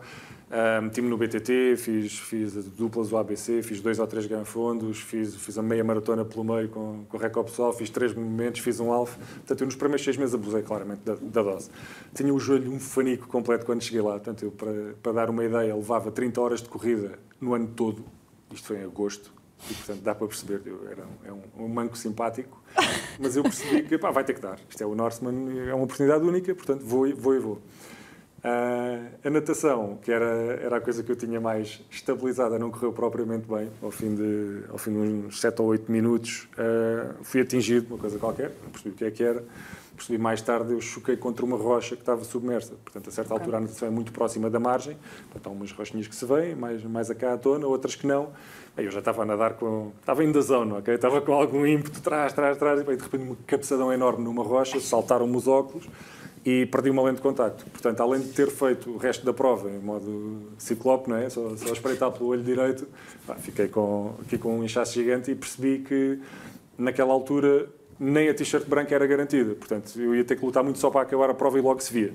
[0.81, 5.57] Meti-me no BTT, fiz, fiz duplas do ABC, fiz dois ou três granfundos, fiz, fiz
[5.57, 8.91] a meia maratona pelo meio com, com o recorde pessoal, fiz três movimentos, fiz um
[8.91, 9.17] alfa.
[9.17, 11.69] Portanto, eu nos primeiros seis meses abusei claramente da, da, dose.
[12.13, 14.13] Tinha o joelho um fanico completo quando cheguei lá.
[14.13, 18.05] Portanto, eu, para, para dar uma ideia, levava 30 horas de corrida no ano todo.
[18.53, 19.33] Isto foi em agosto.
[19.69, 22.61] E, portanto, dá para perceber, eu era um, é um, um manco simpático,
[23.19, 24.59] mas eu percebi que pá, vai ter que dar.
[24.69, 27.35] Isto é o Norseman, é uma oportunidade única, portanto, vou vou.
[27.35, 27.61] E vou.
[28.37, 30.25] Uh, a natação, que era,
[30.61, 33.69] era a coisa que eu tinha mais estabilizada, não correu propriamente bem.
[33.81, 37.97] Ao fim de, ao fim de uns 7 ou 8 minutos, uh, fui atingido, uma
[37.97, 39.43] coisa qualquer, não percebi o que é que era.
[39.95, 42.75] Percebi mais tarde, eu choquei contra uma rocha que estava submersa.
[42.83, 43.41] Portanto, a certa okay.
[43.41, 44.95] altura a natação é muito próxima da margem.
[45.23, 48.05] Portanto, há umas rochinhas que se vêm, mais, mais a cá à tona, outras que
[48.05, 48.29] não.
[48.77, 49.91] Aí eu já estava a nadar com.
[49.99, 50.93] Estava ainda zona, ok?
[50.93, 54.79] Estava com algum ímpeto, trás, trás, trás, e de repente uma cabeçadão enorme numa rocha,
[54.79, 55.89] saltaram-me os óculos
[56.47, 57.65] e perdi uma lente de contacto.
[57.65, 61.29] Portanto, além de ter feito o resto da prova em modo ciclope, não é?
[61.29, 62.87] só, só espreitar pelo olho direito,
[63.27, 66.21] pá, fiquei com, aqui com um inchaço gigante e percebi que
[66.77, 67.67] naquela altura
[67.99, 69.55] nem a t-shirt branca era garantida.
[69.55, 71.91] Portanto, eu ia ter que lutar muito só para acabar a prova e logo se
[71.91, 72.13] via.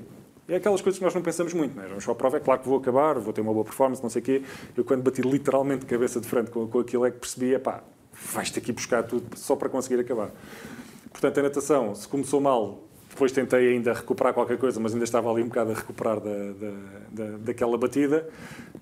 [0.49, 1.89] E é aquelas coisas que nós não pensamos muito, não é?
[1.89, 4.09] Vamos só a prova, é claro que vou acabar, vou ter uma boa performance, não
[4.09, 4.43] sei o quê.
[4.75, 7.85] Eu, quando bati literalmente cabeça de frente com, com aquilo, é que percebi, é pá,
[8.33, 10.31] vais ter que ir buscar tudo só para conseguir acabar.
[11.11, 15.31] Portanto, a natação, se começou mal, depois tentei ainda recuperar qualquer coisa, mas ainda estava
[15.31, 16.71] ali um bocado a recuperar da, da,
[17.11, 18.27] da daquela batida.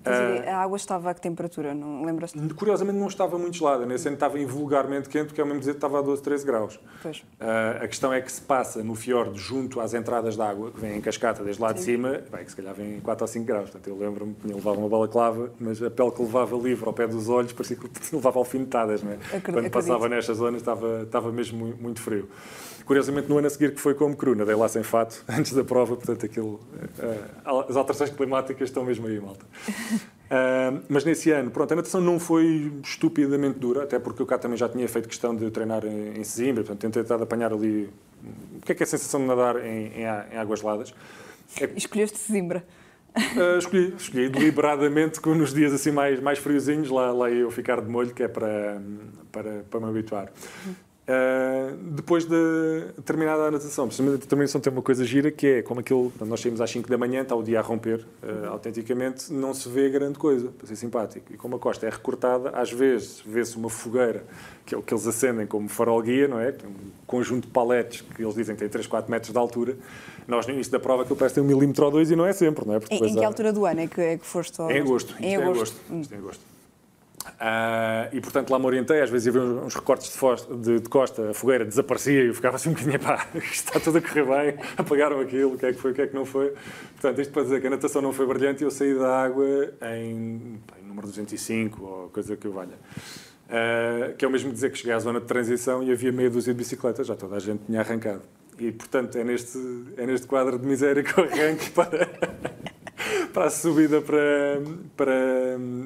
[0.05, 1.73] Uh, a água estava a que temperatura?
[1.73, 2.33] Não lembras?
[2.55, 5.99] Curiosamente não estava muito gelada, nesse ano estava invulgarmente quente, porque ao mesmo dizer estava
[5.99, 6.75] a 12, 13 graus.
[6.75, 10.79] Uh, a questão é que se passa no fiord junto às entradas de água, que
[10.79, 11.75] vem em cascata desde lá Sim.
[11.75, 13.69] de cima, bem, que se calhar vem 4 ou 5 graus.
[13.69, 17.05] Portanto, eu lembro-me que levava uma balaclava, mas a pele que levava livre ao pé
[17.05, 19.03] dos olhos parecia que levava alfinetadas.
[19.03, 19.15] Não é?
[19.15, 19.51] Acredito.
[19.51, 22.29] Quando passava nestas zonas estava, estava mesmo muito frio.
[22.85, 25.63] Curiosamente, no ano a seguir, que foi como cru, nadei lá sem fato, antes da
[25.63, 26.59] prova, portanto, aquilo,
[26.99, 29.45] uh, as alterações climáticas estão mesmo aí, malta.
[30.31, 34.37] Uh, mas nesse ano, pronto, a natação não foi estupidamente dura, até porque eu cá
[34.37, 37.89] também já tinha feito questão de treinar em, em Sesimbra, portanto, tentei tentar apanhar ali
[38.55, 40.93] o que é que é a sensação de nadar em, em, em águas geladas.
[41.59, 41.69] É...
[41.75, 42.63] Escolheste Sesimbra?
[43.13, 47.89] Uh, escolhi, escolhi deliberadamente nos dias assim mais, mais friozinhos, lá, lá eu ficar de
[47.89, 48.81] molho, que é para,
[49.33, 50.31] para, para me habituar.
[51.01, 55.61] Uh, depois de terminada a natação, precisamente a determinação tem uma coisa gira que é
[55.63, 59.33] como aquilo, nós saímos às 5 da manhã, está o dia a romper, uh, autenticamente,
[59.33, 61.33] não se vê grande coisa, para ser simpático.
[61.33, 64.23] E como a costa é recortada, às vezes vê-se uma fogueira,
[64.63, 66.55] que é o que eles acendem como farol guia, não é?
[66.63, 69.75] Um conjunto de paletes que eles dizem que tem 3, 4 metros de altura.
[70.27, 72.31] Nós, no início da prova, aquilo parece ter um milímetro ou dois e não é
[72.31, 72.79] sempre, não é?
[72.79, 73.27] Porque em, em que há...
[73.27, 74.61] altura do ano é que, é que foste?
[74.61, 74.69] Ao...
[74.69, 75.15] Em agosto.
[75.19, 75.47] Em agosto.
[75.47, 75.75] Em agosto.
[75.89, 76.01] Hum.
[76.09, 76.50] É em agosto.
[77.21, 81.31] Uh, e portanto lá me orientei, às vezes havia uns recortes de, de, de, costa,
[81.31, 84.63] a fogueira desaparecia e eu ficava assim um bocadinho, pá, está tudo a correr bem,
[84.77, 86.53] apagaram aquilo, o que é que foi, o que é que não foi.
[86.93, 89.45] Portanto, isto para dizer que a natação não foi brilhante e eu saí da água
[89.81, 92.75] em, em número 205 ou coisa que eu valha.
[93.47, 96.29] Uh, que é o mesmo dizer que cheguei à zona de transição e havia meia
[96.29, 98.21] dúzia de bicicletas, já toda a gente tinha arrancado.
[98.57, 99.57] E portanto é neste,
[99.97, 102.09] é neste quadro de miséria que eu arranco para,
[103.33, 104.61] para a subida para,
[104.95, 105.13] para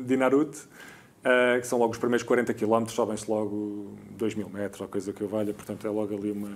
[0.06, 0.60] Dinarute
[1.26, 5.12] Uh, que são logo os primeiros 40 km, sobem-se logo 2 mil metros, ou coisa
[5.12, 6.52] que eu valha, portanto é logo ali uma...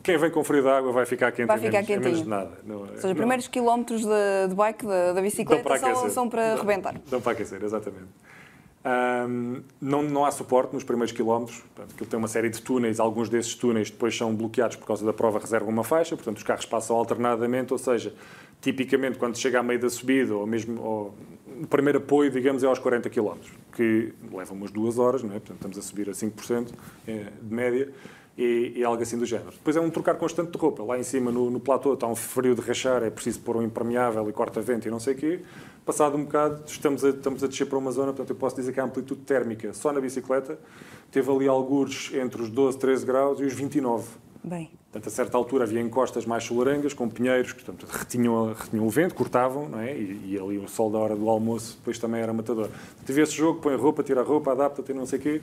[0.00, 2.52] Quem vem com frio de água vai ficar quente vai ficar menos, menos de nada.
[2.64, 6.10] Não, é- ou seja, os primeiros quilómetros de, de, bike, da, da bicicleta, para são,
[6.10, 6.94] são, para arrebentar.
[7.10, 8.06] Dão para aquecer, exatamente.
[8.84, 13.00] Um, não, não há suporte nos primeiros quilómetros, portanto, aquilo tem uma série de túneis,
[13.00, 16.42] alguns desses túneis depois são bloqueados por causa da prova, reservam uma faixa, portanto os
[16.42, 18.12] carros passam alternadamente, ou seja,
[18.60, 21.14] tipicamente quando chega à meio da subida, ou mesmo ou,
[21.62, 23.36] o primeiro apoio, digamos, é aos 40 km,
[23.74, 25.34] que leva umas duas horas, não é?
[25.34, 26.72] portanto estamos a subir a 5%
[27.06, 27.88] é, de média,
[28.36, 29.50] e, e, algo assim do género.
[29.50, 30.82] Depois é um trocar constante de roupa.
[30.82, 33.62] Lá em cima, no, no platô, está um frio de rachar, é preciso pôr um
[33.62, 35.40] impermeável e corta-vento e não sei o quê.
[35.84, 38.72] Passado um bocado, estamos a, estamos a descer para uma zona, portanto eu posso dizer
[38.72, 40.58] que a amplitude térmica só na bicicleta
[41.10, 44.08] teve ali algures entre os 12, 13 graus e os 29.
[44.44, 44.70] Bem.
[44.90, 48.90] Portanto, a certa altura havia encostas mais solarengas, com pinheiros, que portanto, retinham, retinham o
[48.90, 49.94] vento, cortavam, não é?
[49.96, 52.68] E, e, ali o sol da hora do almoço depois também era matador.
[53.06, 55.40] Tive esse jogo, põe a roupa, tira a roupa, adapta-te, não sei o quê.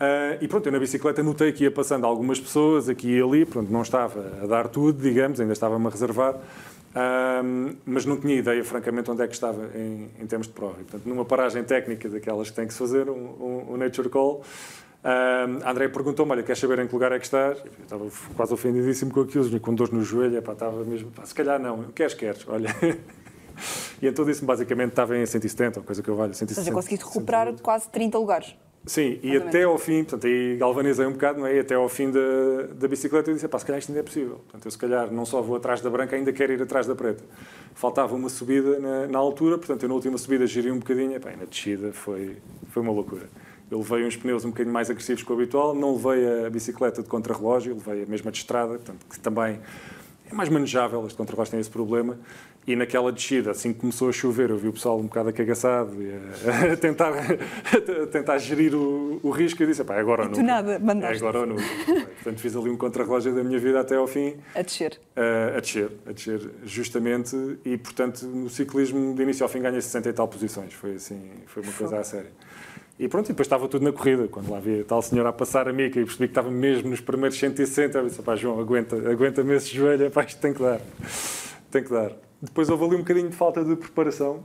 [0.00, 3.44] Uh, e pronto, eu na bicicleta notei que ia passando algumas pessoas aqui e ali,
[3.44, 8.34] pronto, não estava a dar tudo, digamos, ainda estava-me a reservar, uh, mas não tinha
[8.34, 10.76] ideia, francamente, onde é que estava em, em termos de prova.
[10.80, 14.08] E, portanto, numa paragem técnica daquelas que tem que se fazer, um, um, um Nature
[14.08, 14.42] Call,
[15.02, 17.58] Uh, André perguntou-me, olha, queres saber em que lugar é que estás?
[17.58, 21.34] Eu estava quase ofendidíssimo com aquilo, com dores no joelho, epá, estava mesmo, pá, se
[21.34, 22.68] calhar não, queres, queres, olha.
[24.02, 26.60] e então disse-me, basicamente, estava em 170, coisa que eu valho, 160.
[26.60, 27.62] Ou seja, conseguiste recuperar 160.
[27.62, 28.54] quase 30 lugares.
[28.84, 31.56] Sim, e até ao fim, portanto, aí galvanizei um bocado, não é?
[31.56, 32.20] E até ao fim da,
[32.74, 34.36] da bicicleta eu disse, pá, se calhar isto ainda é possível.
[34.36, 36.94] Portanto, eu se calhar não só vou atrás da branca, ainda quero ir atrás da
[36.94, 37.22] preta.
[37.74, 41.30] Faltava uma subida na, na altura, portanto, eu na última subida giri um bocadinho, epá,
[41.30, 42.38] e na descida foi,
[42.70, 43.28] foi uma loucura.
[43.70, 47.02] Eu levei uns pneus um bocadinho mais agressivos que o habitual, não levei a bicicleta
[47.02, 49.60] de contrarrelógio, levei a mesma de estrada, portanto, que também
[50.30, 52.18] é mais manejável, este contrarrelógio tem esse problema.
[52.66, 55.96] E naquela descida, assim que começou a chover, eu vi o pessoal um bocado acagaçado
[56.00, 59.62] e a, a tentar, a tentar gerir o, o risco.
[59.62, 60.42] E disse: pá, é agora nunca.
[60.42, 61.14] nada, mandaste.
[61.14, 61.64] É agora ou nunca.
[62.22, 64.36] Portanto, fiz ali um contrarrelógio da minha vida até ao fim.
[64.54, 65.00] A descer.
[65.16, 67.34] Uh, a descer, a descer, justamente.
[67.64, 70.74] E, portanto, no ciclismo, de início ao fim, ganhei 60 e tal posições.
[70.74, 72.30] Foi assim, foi uma coisa a sério.
[73.00, 74.28] E pronto, e depois estava tudo na corrida.
[74.28, 76.90] Quando lá vi a tal senhora a passar a mica e percebi que estava mesmo
[76.90, 80.60] nos primeiros 160, eu disse, pá, João, aguenta, aguenta-me esse joelho, pá, isto tem que
[80.60, 80.82] dar.
[81.70, 82.12] Tem que dar.
[82.42, 84.44] Depois houve ali um bocadinho de falta de preparação.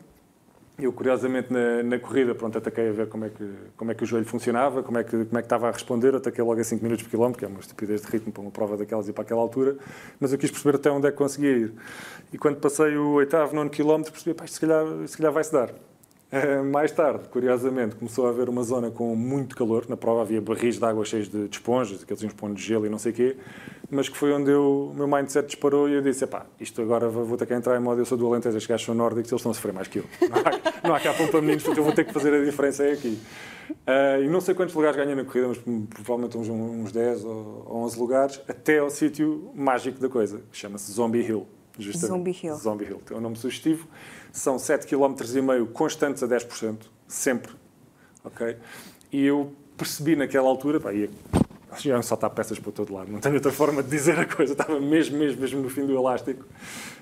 [0.80, 4.04] Eu, curiosamente, na, na, corrida, pronto, ataquei a ver como é, que, como é que
[4.04, 6.16] o joelho funcionava, como é que, como é que estava a responder.
[6.16, 8.52] Ataquei logo a 5 minutos por quilómetro, que é uma estupidez de ritmo para uma
[8.52, 9.76] prova daquelas e para aquela altura.
[10.18, 11.74] Mas eu quis perceber até onde é que conseguia ir.
[12.32, 15.52] E quando passei o oitavo, nono quilómetro, percebi, pá, isto se calhar, se calhar vai-se
[15.52, 15.74] dar.
[16.36, 19.86] Eh, mais tarde, curiosamente, começou a haver uma zona com muito calor.
[19.88, 22.90] Na prova havia barris de água cheios de, de esponjas, aqueles esponjas de gelo e
[22.90, 23.38] não sei o quê.
[23.90, 27.08] Mas que foi onde eu, o meu mindset disparou e eu disse: pá, isto agora
[27.08, 28.02] vou ter que entrar em modo.
[28.02, 30.04] Eu sou do Alentejo, estes gajos são nórdicos, eles estão a sofrer mais que eu.
[30.30, 32.44] Não há, não há cá pão para meninos, portanto eu vou ter que fazer a
[32.44, 33.18] diferença é aqui.
[33.72, 35.58] Uh, e não sei quantos lugares ganhei na corrida, mas
[35.90, 40.92] provavelmente uns, uns 10 ou 11 lugares, até ao sítio mágico da coisa, que chama-se
[40.92, 41.48] Zombie Hill.
[41.78, 42.18] Justamente.
[42.18, 42.56] Zombie Hill.
[42.56, 43.02] Zombie Hill.
[43.06, 43.88] Tem um nome sugestivo.
[44.32, 47.54] São 7,5 km constantes a 10%, sempre.
[48.24, 48.58] Ok?
[49.12, 51.10] E eu percebi naquela altura, pá, ia
[51.78, 54.80] já saltar peças para todo lado, não tenho outra forma de dizer a coisa, estava
[54.80, 56.46] mesmo, mesmo, mesmo no fim do elástico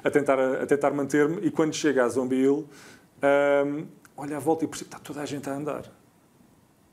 [0.03, 1.45] a tentar, a tentar manter-me.
[1.45, 2.67] E quando chega a Zombie Hill,
[3.65, 3.85] um,
[4.17, 5.83] olha à volta e percebo que está toda a gente a andar.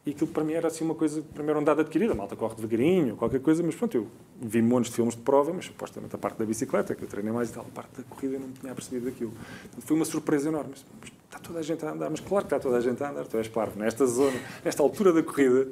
[0.05, 3.17] E aquilo para mim era assim uma coisa, primeiro andada adquirida, a malta corre devagarinho,
[3.17, 4.07] qualquer coisa, mas pronto, eu
[4.41, 7.33] vi montes de filmes de prova, mas supostamente a parte da bicicleta, que eu treinei
[7.33, 9.31] mais e tal, a parte da corrida eu não tinha percebido aquilo.
[9.31, 10.71] Portanto, foi uma surpresa enorme.
[10.71, 13.11] Mas, está toda a gente a andar, mas claro que está toda a gente a
[13.11, 13.79] andar, tu és parvo.
[13.79, 15.69] Nesta zona, nesta altura da corrida,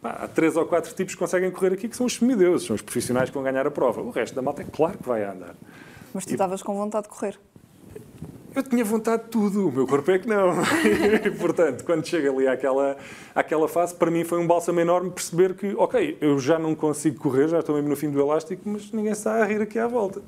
[0.00, 2.76] pá, há três ou quatro tipos que conseguem correr aqui que são os semideuses, são
[2.76, 4.02] os profissionais que vão ganhar a prova.
[4.02, 5.56] O resto da malta é claro que vai a andar.
[6.14, 7.38] Mas tu estavas com vontade de correr?
[8.54, 10.52] Eu tinha vontade de tudo, o meu corpo é que não.
[11.24, 12.96] e, portanto, quando chega ali àquela,
[13.34, 17.18] àquela fase, para mim foi um bálsamo enorme perceber que, ok, eu já não consigo
[17.18, 19.86] correr, já estou mesmo no fim do elástico, mas ninguém está a rir aqui à
[19.86, 20.22] volta.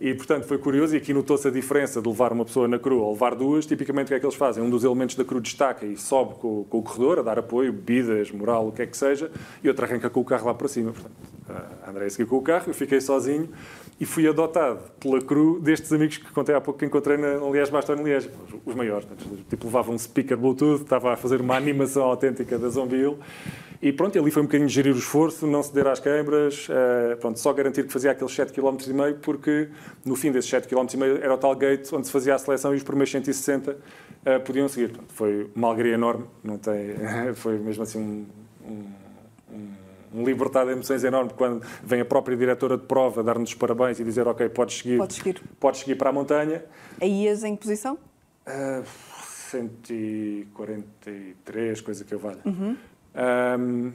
[0.00, 3.00] E, portanto, foi curioso, e aqui notou-se a diferença de levar uma pessoa na cru
[3.00, 3.66] ou levar duas.
[3.66, 4.62] Tipicamente, o que é que eles fazem?
[4.62, 7.70] Um dos elementos da cru destaca e sobe com, com o corredor, a dar apoio,
[7.70, 9.30] bebidas, moral, o que é que seja,
[9.62, 10.92] e outro arranca com o carro lá para cima.
[10.92, 11.12] Portanto,
[11.84, 13.50] a André seguiu com o carro, eu fiquei sozinho
[14.00, 17.70] e fui adotado pela cru destes amigos que contei há pouco que encontrei na Liège
[17.70, 18.30] Bastogne Liège,
[18.64, 19.06] os maiores.
[19.50, 23.18] Tipo, levava um speaker Bluetooth, estava a fazer uma animação autêntica da Zombie Hill.
[23.82, 27.38] E pronto, ali foi um bocadinho gerir o esforço, não ceder às câimbras, uh, pronto,
[27.38, 29.68] só garantir que fazia aqueles 7,5 km, porque
[30.04, 32.76] no fim desses 7,5 km era o tal gate onde se fazia a seleção e
[32.76, 34.92] os primeiros 160 uh, podiam seguir.
[35.08, 36.94] Foi uma alegria enorme, não tem,
[37.36, 38.26] foi mesmo assim um,
[38.66, 39.79] um, um
[40.12, 44.00] um libertar de emoções enorme quando vem a própria diretora de prova dar-nos os parabéns
[44.00, 46.64] e dizer ok, podes seguir, podes seguir, podes seguir para a montanha.
[47.00, 47.98] Aí ias em que posição?
[48.46, 48.84] Uh,
[49.50, 52.40] 143, coisa que eu valha.
[52.44, 52.76] Uhum.
[53.14, 53.92] Um,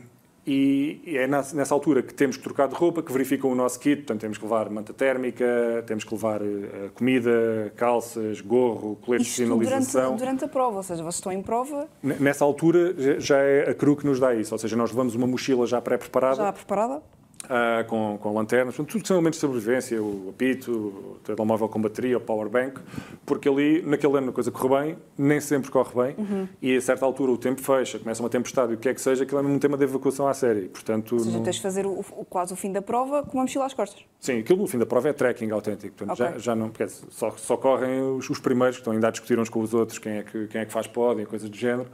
[0.47, 3.97] e é nessa altura que temos que trocar de roupa, que verificam o nosso kit,
[3.97, 9.33] portanto temos que levar manta térmica, temos que levar uh, comida, calças, gorro, coletes de
[9.33, 10.03] sinalização.
[10.03, 11.87] Durante, durante a prova, ou seja, vocês estão em prova...
[12.03, 15.25] Nessa altura já é a CRU que nos dá isso, ou seja, nós levamos uma
[15.25, 16.35] mochila já pré-preparada.
[16.35, 17.01] Já preparada?
[17.45, 21.79] Uh, com, com lanternas, tudo que são elementos de sobrevivência, o apito, o telemóvel com
[21.79, 22.79] bateria, o power bank,
[23.25, 26.47] porque ali, naquele ano, a coisa corre bem, nem sempre corre bem, uhum.
[26.61, 29.23] e a certa altura o tempo fecha, começa uma tempestade, o que é que seja,
[29.23, 30.69] aquilo é um tema de evacuação à série.
[30.69, 31.43] Portanto, Ou seja, não...
[31.43, 34.03] tens de fazer o, o, quase o fim da prova com uma mochila às costas.
[34.19, 36.33] Sim, aquilo no fim da prova é trekking autêntico, portanto, okay.
[36.33, 39.37] já, já não, porque só, só correm os, os, primeiros, que estão ainda a discutir
[39.37, 41.89] uns com os outros quem é que, quem é que faz pódio, coisas do género.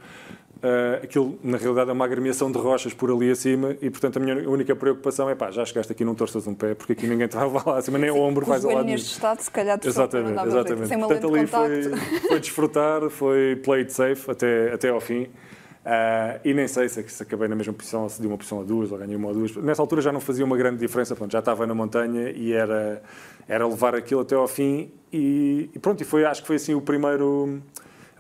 [0.62, 4.20] Uh, aquilo, na realidade, é uma agremiação de rochas por ali acima e, portanto, a
[4.20, 7.26] minha única preocupação é pá, já chegaste aqui, não torças um pé, porque aqui ninguém
[7.26, 10.96] estava lá acima, nem o ombro faz ao lado neste estado, se calhar, Exatamente, exatamente.
[10.96, 11.84] Uma portanto, ali foi,
[12.30, 15.24] foi, desfrutar, foi play it safe até, até ao fim.
[15.24, 18.64] Uh, e nem sei se, se acabei na mesma posição, se de uma posição a
[18.64, 19.56] duas, ou ganhei uma ou duas.
[19.56, 23.02] Nessa altura já não fazia uma grande diferença, pronto, já estava na montanha e era,
[23.48, 24.92] era levar aquilo até ao fim.
[25.12, 27.64] E, e pronto, e foi, acho que foi assim o primeiro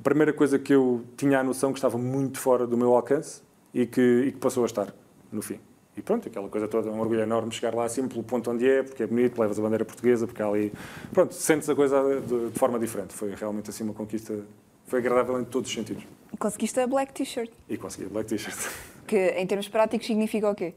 [0.02, 3.44] a primeira coisa que eu tinha a noção que estava muito fora do meu alcance
[3.72, 4.92] e que, e que passou a estar
[5.32, 5.60] no fim.
[5.96, 8.82] E pronto, aquela coisa toda, um orgulho enorme chegar lá assim pelo ponto onde é,
[8.82, 10.74] porque é bonito, levas a bandeira portuguesa, porque há ali.
[11.14, 13.14] Pronto, sentes a coisa de, de forma diferente.
[13.14, 14.44] Foi realmente assim uma conquista,
[14.88, 16.04] foi agradável em todos os sentidos.
[16.40, 17.52] Conseguiste a black t-shirt.
[17.70, 18.58] E consegui a black t-shirt.
[19.06, 20.74] Que em termos práticos significa o quê?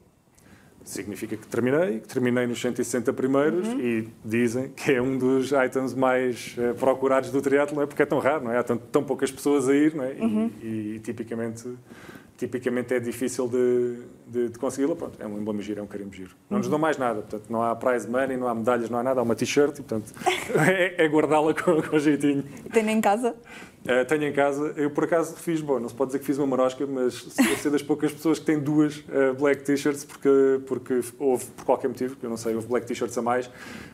[0.84, 3.80] Significa que terminei, que terminei nos 160 primeiros uhum.
[3.80, 8.06] e dizem que é um dos items mais uh, procurados do triatlo, é porque é
[8.06, 8.58] tão raro, não é?
[8.58, 10.12] Há tão, tão poucas pessoas a ir, não é?
[10.12, 10.50] Uhum.
[10.62, 10.66] E,
[10.96, 11.66] e, tipicamente,
[12.36, 16.14] tipicamente é difícil de, de, de consegui-la, pronto, é um emblema giro, é um carimbo
[16.14, 16.32] giro.
[16.50, 19.02] Não nos dão mais nada, portanto, não há prize money, não há medalhas, não há
[19.02, 20.12] nada, há uma t-shirt portanto,
[20.68, 22.44] é, é guardá-la com, com jeitinho.
[22.70, 23.34] Tem em casa?
[23.84, 26.38] Uh, tenho em casa, eu por acaso fiz, bom, não se pode dizer que fiz
[26.38, 30.60] uma marosca, mas deve ser das poucas pessoas que têm duas uh, black t-shirts, porque,
[30.66, 33.50] porque houve, por qualquer motivo, que eu não sei, houve black t-shirts a mais,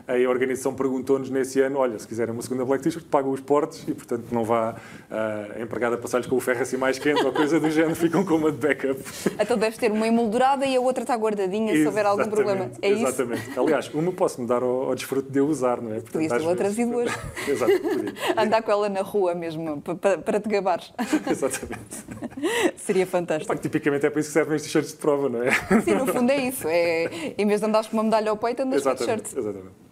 [0.07, 3.41] aí a organização perguntou-nos nesse ano, olha, se quiserem uma segunda black t-shirt, pagam os
[3.41, 4.71] portes e, portanto, não vá
[5.09, 8.23] uh, a empregada passar-lhes com o ferro assim mais quente ou coisa do género, ficam
[8.23, 9.01] com uma de backup.
[9.37, 12.71] Então deves ter uma emoldurada e a outra está guardadinha se houver algum problema.
[12.81, 13.03] É isso?
[13.03, 13.59] Exatamente.
[13.59, 15.95] Aliás, uma posso-me dar ao, ao desfruto de eu usar, não é?
[15.95, 17.11] Portanto, Podias ter outras e duas.
[17.47, 17.71] Exato.
[18.37, 20.93] Andar com ela na rua mesmo, para, para te gabares.
[21.29, 22.05] Exatamente.
[22.77, 23.55] Seria fantástico.
[23.57, 25.51] tipicamente é para isso que servem os t-shirts de prova, não é?
[25.81, 26.67] Sim, no fundo é isso.
[26.67, 29.35] É, em vez de andares com uma medalha ao peito, andas com t-shirts.
[29.35, 29.91] Exatamente.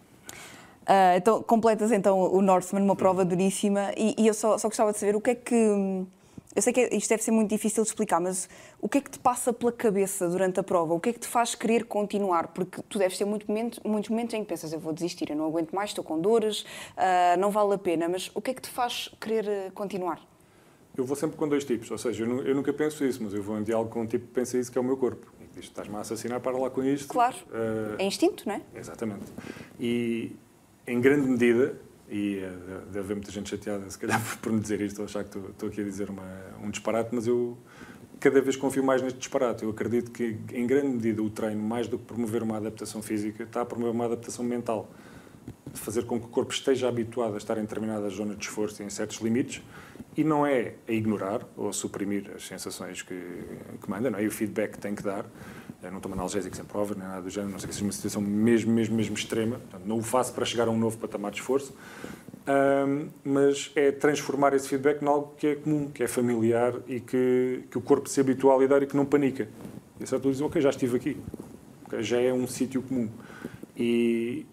[0.90, 4.92] Uh, então, completas então o Northman, uma prova duríssima, e, e eu só, só, gostava
[4.92, 6.04] de saber o que é que.
[6.54, 8.48] Eu sei que isto deve ser muito difícil de explicar, mas
[8.80, 10.94] o que é que te passa pela cabeça durante a prova?
[10.94, 12.48] O que é que te faz querer continuar?
[12.48, 15.36] Porque tu deves ter muito momento, muitos momentos em que pensas, eu vou desistir, eu
[15.36, 18.54] não aguento mais, estou com dores, uh, não vale a pena, mas o que é
[18.54, 20.20] que te faz querer ah, continuar?
[20.96, 23.42] Eu vou sempre com dois tipos, ou seja, eu, eu nunca penso isso, mas eu
[23.42, 25.32] vou em diálogo com um tipo que pensa isso, que é o meu corpo.
[25.54, 27.06] Diz, estás-me a assassinar, para lá com isto.
[27.08, 28.62] Claro, uh, é instinto, não é?
[28.74, 29.26] Exatamente.
[29.78, 30.32] E
[30.84, 31.76] em grande medida,
[32.10, 35.22] e uh, deve haver muita gente chateada, se calhar, por me dizer isto, ou achar
[35.24, 36.26] que estou, aqui a dizer uma,
[36.62, 37.56] um disparate, mas eu
[38.18, 39.62] cada vez confio mais neste disparate.
[39.62, 43.44] Eu acredito que, em grande medida, o treino, mais do que promover uma adaptação física,
[43.44, 44.90] está a promover uma adaptação mental.
[45.72, 48.84] Fazer com que o corpo esteja habituado a estar em determinadas zonas de esforço e
[48.84, 49.62] em certos limites,
[50.16, 53.14] e não é a ignorar ou a suprimir as sensações que,
[53.80, 54.24] que manda, não é?
[54.24, 55.24] E o feedback que tem que dar.
[55.82, 57.92] Eu não tomo analgésicos em prova, nem nada do género, não sei que seja uma
[57.92, 59.58] situação mesmo, mesmo, mesmo extrema.
[59.58, 61.74] Portanto, não o faço para chegar a um novo patamar de esforço,
[62.46, 67.00] um, mas é transformar esse feedback em algo que é comum, que é familiar e
[67.00, 69.48] que, que o corpo se habitua a lidar e que não panica.
[69.98, 71.16] E certo diz, ok, já estive aqui.
[71.86, 73.08] Okay, já é um sítio comum.
[73.76, 74.46] E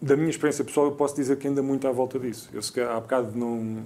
[0.00, 2.50] da minha experiência pessoal, eu posso dizer que ainda muito à volta disso.
[2.52, 3.82] Eu, se, há bocado, não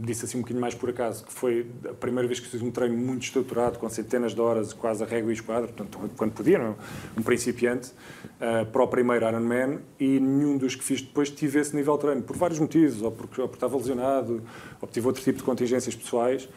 [0.00, 2.70] disse assim um bocadinho mais por acaso, que foi a primeira vez que fiz um
[2.70, 6.58] treino muito estruturado, com centenas de horas, quase a régua e esquadra, portanto, quando podia,
[6.58, 6.70] não?
[6.70, 6.74] É?
[7.18, 11.74] um principiante, uh, para o primeiro Ironman, e nenhum dos que fiz depois tive esse
[11.76, 14.42] nível de treino, por vários motivos, ou porque, ou porque estava lesionado,
[14.80, 16.48] ou tive outro tipo de contingências pessoais,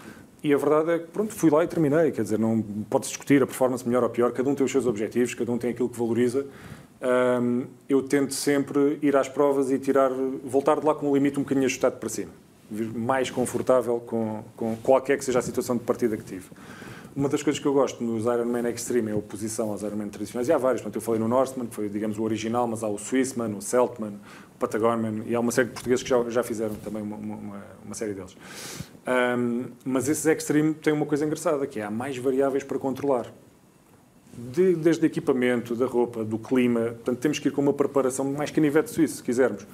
[0.43, 2.11] e a verdade é que, pronto, fui lá e terminei.
[2.11, 4.85] Quer dizer, não pode-se discutir a performance melhor ou pior, cada um tem os seus
[4.85, 6.45] objetivos, cada um tem aquilo que valoriza.
[7.01, 10.11] Um, eu tento sempre ir às provas e tirar,
[10.43, 12.42] voltar de lá com um limite um bocadinho ajustado para cima
[12.95, 16.45] mais confortável com, com qualquer que seja a situação de partida que tive.
[17.15, 20.47] Uma das coisas que eu gosto nos Ironman Extreme é a oposição aos Ironman tradicionais.
[20.47, 20.81] E há vários.
[20.81, 23.61] Portanto, eu falei no Northman, que foi, digamos, o original, mas há o Swissman, o
[23.61, 24.13] Celtman,
[24.55, 27.63] o Patagonman, e há uma série de portugueses que já, já fizeram também uma, uma,
[27.85, 28.35] uma série deles.
[29.37, 33.31] Um, mas esses Extreme têm uma coisa engraçada, que é há mais variáveis para controlar.
[34.35, 36.81] De, desde equipamento, da roupa, do clima.
[36.85, 39.67] Portanto, temos que ir com uma preparação mais canivete suíço, se quisermos.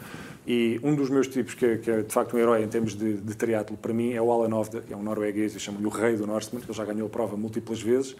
[0.52, 2.96] E um dos meus tipos, que é, que é de facto um herói em termos
[2.96, 5.86] de, de triatlo, para mim é o Alan Ovda, que é um norueguês, e chamo-lhe
[5.86, 8.16] o rei do Norseman, ele já ganhou a prova múltiplas vezes,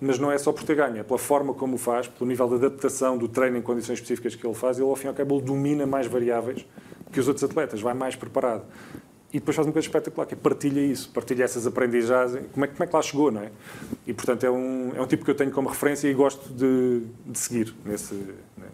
[0.00, 2.48] mas não é só por ter ganho, é pela forma como o faz, pelo nível
[2.48, 5.14] de adaptação do treino em condições específicas que ele faz, ele ao fim e ao
[5.14, 6.66] cabo ele domina mais variáveis
[7.12, 8.64] que os outros atletas, vai mais preparado.
[9.32, 12.68] E depois faz uma coisa espetacular, que é partilha isso, partilha essas aprendizagens, como é,
[12.68, 13.50] como é que lá chegou, não é?
[14.04, 17.02] E, portanto, é um, é um tipo que eu tenho como referência e gosto de,
[17.24, 18.14] de seguir nesse,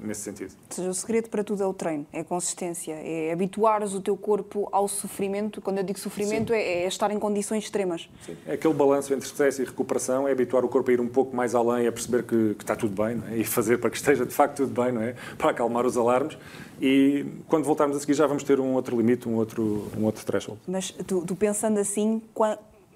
[0.07, 0.53] nesse sentido.
[0.71, 4.01] Ou seja, o segredo para tudo é o treino, é a consistência, é habituares o
[4.01, 5.61] teu corpo ao sofrimento.
[5.61, 8.09] Quando eu digo sofrimento, é, é, estar em condições extremas.
[8.25, 8.37] Sim.
[8.47, 11.35] É aquele balanço entre stress e recuperação, é habituar o corpo a ir um pouco
[11.37, 13.39] mais além, a perceber que, que está tudo bem, é?
[13.39, 15.15] e fazer para que esteja de facto tudo bem, não é?
[15.37, 16.37] Para acalmar os alarmes.
[16.81, 20.25] E quando voltarmos a seguir já vamos ter um outro limite, um outro, um outro
[20.25, 20.61] threshold.
[20.67, 22.23] Mas tu, tu pensando assim,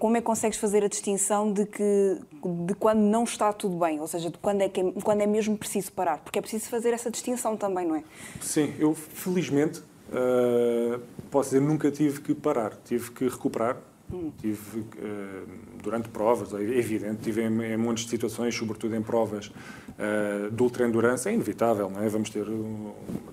[0.00, 2.18] como é que consegues fazer a distinção de que
[2.66, 5.26] de quando não está tudo bem, ou seja, de quando é que é, quando é
[5.26, 6.18] mesmo preciso parar?
[6.18, 8.02] Porque é preciso fazer essa distinção também, não é?
[8.40, 10.98] Sim, eu felizmente uh,
[11.30, 13.76] posso dizer nunca tive que parar, tive que recuperar
[14.38, 15.46] Tive, uh,
[15.80, 21.28] durante provas, é evidente, tive em, em de situações, sobretudo em provas uh, de ultra-endurance,
[21.28, 22.08] é inevitável, não é?
[22.08, 22.44] Vamos ter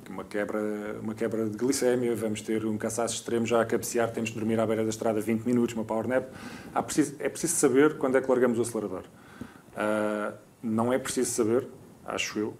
[0.08, 0.60] uma quebra,
[1.02, 4.60] uma quebra de glicémia, vamos ter um cansaço extremo já a cabecear, temos de dormir
[4.60, 6.30] à beira da estrada 20 minutos, uma power nap.
[6.86, 9.04] Preciso, é preciso saber quando é que largamos o acelerador.
[9.74, 11.68] Uh, não é preciso saber,
[12.06, 12.54] acho eu,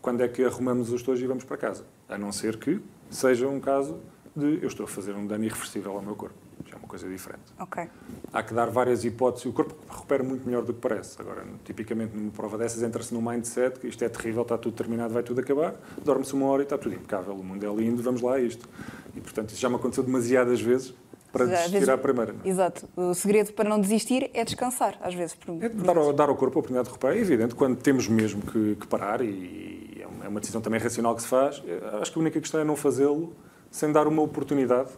[0.00, 1.84] quando é que arrumamos os dois e vamos para casa.
[2.08, 3.98] A não ser que seja um caso
[4.34, 7.08] de eu estou a fazer um dano irreversível ao meu corpo já é uma coisa
[7.08, 7.42] diferente.
[7.58, 7.88] Ok.
[8.32, 9.46] Há que dar várias hipóteses.
[9.46, 11.20] O corpo recupera muito melhor do que parece.
[11.20, 15.12] Agora, tipicamente, numa prova dessas, entra-se num mindset que isto é terrível, está tudo terminado,
[15.14, 17.34] vai tudo acabar, dorme-se uma hora e está tudo impecável.
[17.34, 18.68] O mundo é lindo, vamos lá a isto.
[19.14, 20.94] E, portanto, isso já me aconteceu demasiadas vezes
[21.32, 22.32] para às desistir vezes- à primeira.
[22.32, 22.48] não é?
[22.48, 22.88] Exato.
[22.96, 25.34] O segredo para não desistir é descansar, às vezes.
[25.34, 27.16] por- É dar, ao, dar ao corpo a oportunidade de recuperar.
[27.16, 30.80] É evidente, quando temos mesmo que, que parar, e é uma- é uma decisão também
[30.80, 31.62] racional que se faz,
[32.00, 33.34] acho que a única questão é não fazê-lo
[33.70, 34.88] sem dar uma oportunidade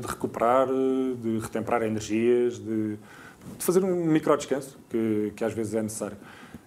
[0.00, 2.96] de recuperar, eh, de retemperar energias, de,
[3.58, 6.16] de fazer um micro descanso, que, que às vezes é necessário.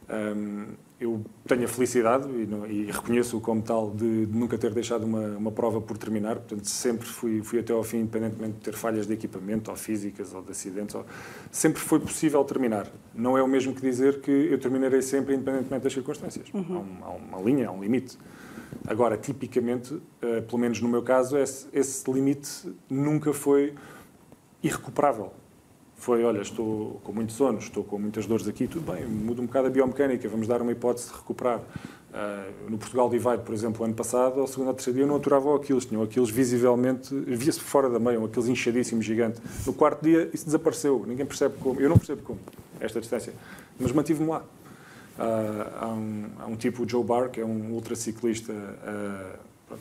[0.10, 4.72] Ahm, eu tenho a felicidade, e, não- e reconheço-o como tal, de, de nunca ter
[4.72, 6.36] deixado uma, uma prova por terminar.
[6.36, 10.32] Portanto, sempre fui, fui até ao fim, independentemente de ter falhas de equipamento, ou físicas,
[10.34, 10.94] ou de acidentes.
[10.94, 11.04] ou-
[11.52, 12.86] Sempre foi possível terminar.
[13.16, 16.48] Não é o mesmo que dizer que eu terminarei sempre, independentemente das circunstâncias.
[16.54, 18.16] Há, um- há uma linha, há um limite.
[18.88, 23.74] Agora, tipicamente, eh, pelo menos no meu caso, esse, esse limite nunca foi
[24.64, 25.32] irrecuperável.
[25.96, 29.46] Foi, olha, estou com muito sono, estou com muitas dores aqui, tudo bem, muda um
[29.46, 31.62] bocado a biomecânica, vamos dar uma hipótese de recuperar.
[32.14, 35.56] Ah, no Portugal Divide, por exemplo, ano passado, ao segundo ou terceiro dia, não aturavam
[35.56, 39.40] aqueles, tinham aqueles visivelmente, via-se fora da meia, um inchadíssimos gigante.
[39.66, 42.40] No quarto dia, isso desapareceu, ninguém percebe como, eu não percebo como,
[42.80, 43.34] esta distância,
[43.80, 44.44] mas mantive-me lá.
[45.18, 48.54] Há, um, um tipo, o Joe Barr, que é um ultraciclista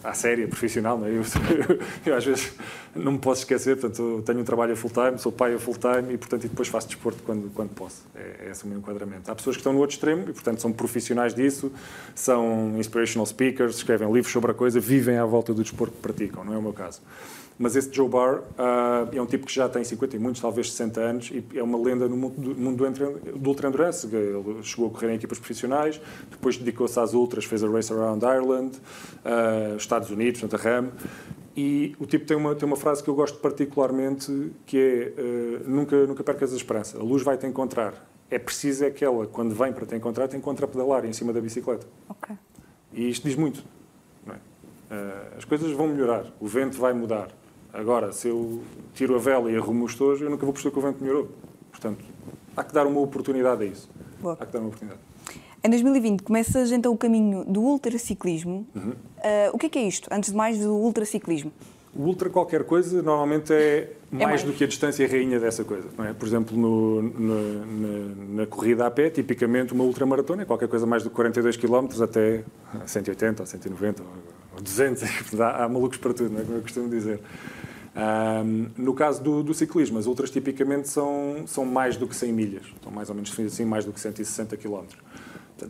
[0.04, 1.10] à séria, profissional, não é?
[1.10, 1.22] eu,
[2.06, 2.52] eu, às vezes
[2.94, 6.18] não me posso esquecer, portanto, tenho um trabalho a full-time, sou pai a full-time e,
[6.18, 8.02] portanto, e depois faço desporto quando, quando posso.
[8.14, 9.30] É, é esse o meu enquadramento.
[9.30, 11.72] Há pessoas que estão no outro extremo e, portanto, são profissionais disso,
[12.14, 16.44] são inspirational speakers, escrevem livros sobre a coisa, vivem à volta do desporto que praticam,
[16.44, 17.00] não é o meu caso.
[17.61, 20.72] Mas esse Joe Barr ah, é um tipo que já tem 50 e muitos, talvez
[20.72, 24.06] 60 anos, e é uma lenda no mundo do, mundo do, do ultra-endurance.
[24.06, 26.00] Ele chegou a correr em equipas profissionais,
[26.30, 28.78] depois dedicou-se às ultras, fez a Race Around Ireland,
[29.22, 30.90] ah, Estados Unidos, portanto, a RAM.
[31.54, 35.62] E o tipo tem uma, tem uma frase que eu gosto particularmente, que é ah,
[35.68, 38.08] nunca, nunca percas a esperança, a luz vai te encontrar.
[38.30, 41.12] É preciso é que ela, quando vem para te encontrar, te encontra a pedalar em
[41.12, 41.86] cima da bicicleta.
[42.08, 42.34] Ok.
[42.94, 43.62] E isto diz muito.
[44.26, 45.36] é?
[45.36, 47.28] As coisas vão melhorar, o vento vai mudar.
[47.72, 48.62] Agora, se eu
[48.94, 51.28] tiro a vela e arrumo o estojo, eu nunca vou perceber que o vento melhorou.
[51.70, 52.04] Portanto,
[52.56, 53.88] há que dar uma oportunidade a isso.
[54.20, 54.36] Boa.
[54.40, 55.00] Há que dar uma oportunidade.
[55.62, 58.66] Em 2020 começas então o caminho do ultraciclismo.
[58.74, 58.92] Uhum.
[59.22, 61.52] Ah, o que é que é isto, antes de mais, do ultraciclismo?
[61.94, 64.42] O ultra qualquer coisa normalmente é mais, mais.
[64.44, 65.88] do que a distância rainha dessa coisa.
[66.08, 66.12] É?
[66.12, 70.86] Por exemplo, no- no- na, na corrida a pé, tipicamente uma ultramaratona é qualquer coisa
[70.86, 72.44] mais de 42 km até
[72.86, 74.02] 180 ou 190
[74.54, 75.02] ou 200.
[75.40, 76.44] há, há malucos para tudo, não é?
[76.44, 77.20] como eu costumo dizer.
[77.95, 82.32] Ahm, no caso do, do ciclismo, as ultras tipicamente são, são mais do que 100
[82.32, 84.84] milhas, são mais ou menos assim, mais do que 160 km.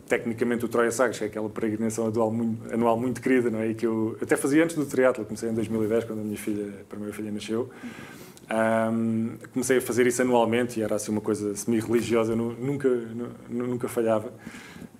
[0.07, 3.69] Tecnicamente, o Troia Sagres, que é aquela peregrinação anual muito, anual muito querida, não é?
[3.71, 6.73] E que eu até fazia antes do triatlo, comecei em 2010, quando a minha filha,
[6.81, 7.69] a primeira filha nasceu.
[8.49, 13.31] Ahm, comecei a fazer isso anualmente e era assim uma coisa semi-religiosa, nunca, nu-
[13.67, 14.31] nunca falhava.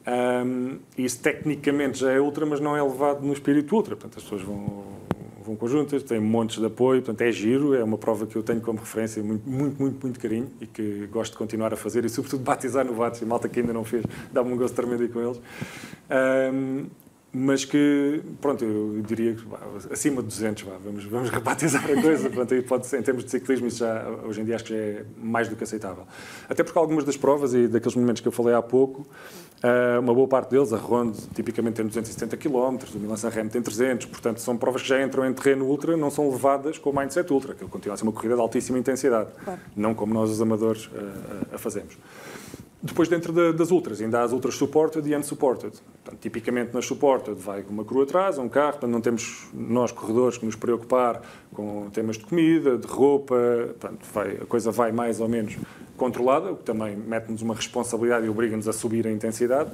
[0.06, 3.96] Ahm, isso tecnicamente já é ultra, mas não é levado no espírito ultra.
[3.96, 4.84] Portanto, as pessoas vão,
[5.52, 8.62] vão conjuntas, têm montes de apoio, portanto é giro, é uma prova que eu tenho
[8.62, 12.10] como referência muito, muito, muito, muito carinho e que gosto de continuar a fazer e
[12.10, 15.20] sobretudo batizar novatos, e malta que ainda não fez, dá-me um gosto tremendo aí com
[15.22, 15.42] eles.
[16.10, 16.86] Ahm,
[17.34, 19.42] mas que, pronto, eu diria que
[19.90, 23.80] acima de 200, vá, vamos, vamos rebatizar a coisa, pronto, em termos de ciclismo, isso
[23.80, 26.06] já, hoje em dia acho que já é mais do que aceitável.
[26.50, 29.08] Até porque algumas das provas e daqueles momentos que eu falei há pouco,
[29.64, 33.62] ah, uma boa parte deles, a Ronde tipicamente tem 270 km, o Milan-San Remo tem
[33.62, 36.96] 300, portanto são provas que já entram em terreno ultra, não são levadas com o
[36.96, 39.60] mindset ultra, que continua a ser uma corrida de altíssima intensidade, Claro.
[39.76, 41.98] não como nós os amadores ah, a fazemos.
[42.84, 45.72] Depois, dentro da- das ultras, ainda há as ultras supported e unsupported.
[46.04, 50.40] Portanto, tipicamente nas supported vai uma crua atrás, um carro, portanto, não temos nós, corredores,
[50.40, 51.22] que nos preocupar
[51.54, 53.36] com temas de comida, de roupa,
[53.80, 55.56] portanto, vai- a coisa vai mais ou menos
[56.02, 59.70] controlada, o que também mete-nos uma responsabilidade e obriga-nos a subir a intensidade.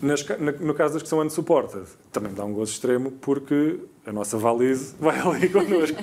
[0.00, 0.26] Nas
[0.58, 4.94] no caso das que são unsupported, também dá um gozo extremo porque a nossa valise
[4.98, 6.02] vai ali connosco.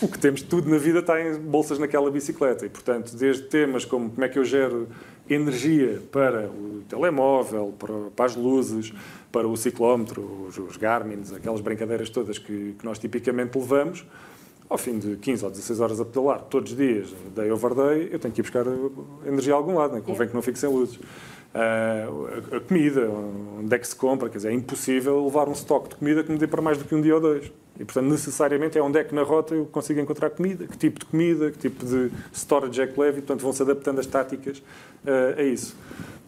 [0.00, 3.84] o que temos tudo na vida está em bolsas naquela bicicleta e, portanto, desde temas
[3.84, 4.88] como como é que eu gero
[5.28, 8.94] energia para o telemóvel, para, para as luzes,
[9.30, 10.78] para o ciclómetro, os, os
[11.34, 14.06] aquelas brincadeiras todas que, que nós tipicamente levamos,
[14.68, 18.08] ao fim de 15 ou 16 horas a pedalar, todos os dias, day over day,
[18.12, 18.64] eu tenho que ir buscar
[19.26, 20.02] energia a algum lado, né?
[20.04, 20.98] convém que não fique sem luzes.
[21.54, 22.06] Ah,
[22.56, 23.08] a, comida,
[23.58, 26.30] onde é que se compra, quer dizer, é impossível levar um estoque de comida que
[26.30, 27.50] me dê para mais do que um dia ou dois.
[27.78, 30.98] E, portanto, necessariamente é onde é que na rota eu consigo encontrar comida, que tipo
[31.00, 34.62] de comida, que tipo de storage é que leve, e, portanto, vão-se adaptando as táticas
[35.06, 35.76] ah, a isso.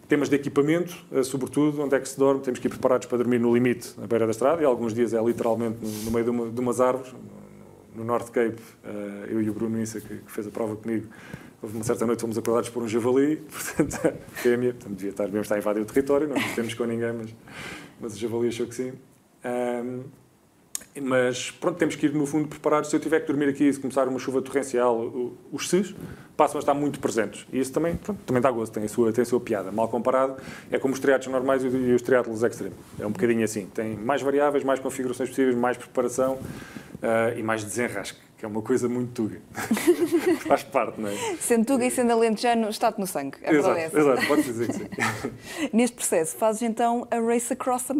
[0.07, 3.17] Temas de equipamento, ah, sobretudo, onde é que se dorme, temos que ir preparados para
[3.19, 6.23] dormir no limite, na beira da estrada, e alguns dias é literalmente no, no meio
[6.23, 7.13] de, uma- de umas árvores,
[7.95, 11.07] no North Cape, eh, eu e o Bruno Issa, que, fez a prova comigo,
[11.61, 15.45] houve uma certa noite fomos acordados por um javali, portanto, fêmea, portanto, devia estar, devemos
[15.45, 17.35] estar a invadir o território, não nos temos com ninguém, mas,
[17.99, 18.93] mas o javali achou que sim.
[19.43, 20.03] Ahm,
[21.01, 22.89] Mas pronto, temos que ir no fundo preparados.
[22.89, 25.95] Se eu tiver que dormir aqui, se começar uma chuva torrencial, os SES
[26.35, 27.45] passam a estar muito presentes.
[27.51, 29.71] E isso também, pronto, também dá gosto, tem a, sua, tem a sua piada.
[29.71, 30.37] Mal comparado,
[30.71, 32.75] é como os triatlos normais e os triatlos extreme.
[32.99, 33.65] É um bocadinho assim.
[33.67, 38.61] Tem mais variáveis, mais configurações possíveis, mais preparação uh, e mais desenrasque que é uma
[38.61, 39.41] coisa muito tuga.
[40.47, 41.35] Faz parte, não é?
[41.41, 43.37] Sendo tuga e sendo alentejano, está-te no sangue.
[43.43, 44.87] É exato, exato, pode dizer que sim.
[45.73, 47.95] Neste processo, fazes então a Race Across uh,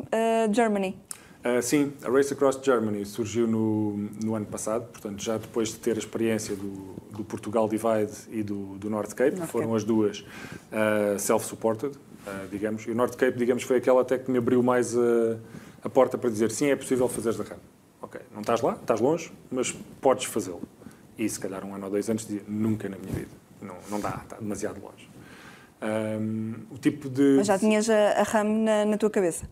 [0.53, 0.97] Germany.
[1.39, 5.75] Uh, sim, a Race Across Germany surgiu no, no ano passado, portanto, já depois de
[5.75, 9.77] ter a experiência do, do Portugal Divide e do, do North Cape, North foram Cape.
[9.77, 12.85] as duas uh, self-supported, uh, digamos.
[12.85, 15.37] E o North Cape, digamos, foi aquela até que me abriu mais a,
[15.81, 17.61] a porta para dizer sim, é possível fazer da rama.
[18.01, 19.71] Ok, não estás lá, estás longe, mas
[20.01, 20.63] podes fazê-lo.
[21.17, 23.31] E se calhar um ano ou dois anos dizia, nunca na minha vida.
[23.61, 25.09] Não, não dá, está demasiado longe.
[25.81, 27.35] Um, o tipo de...
[27.37, 29.47] Mas já tinhas a, a RAM na, na tua cabeça?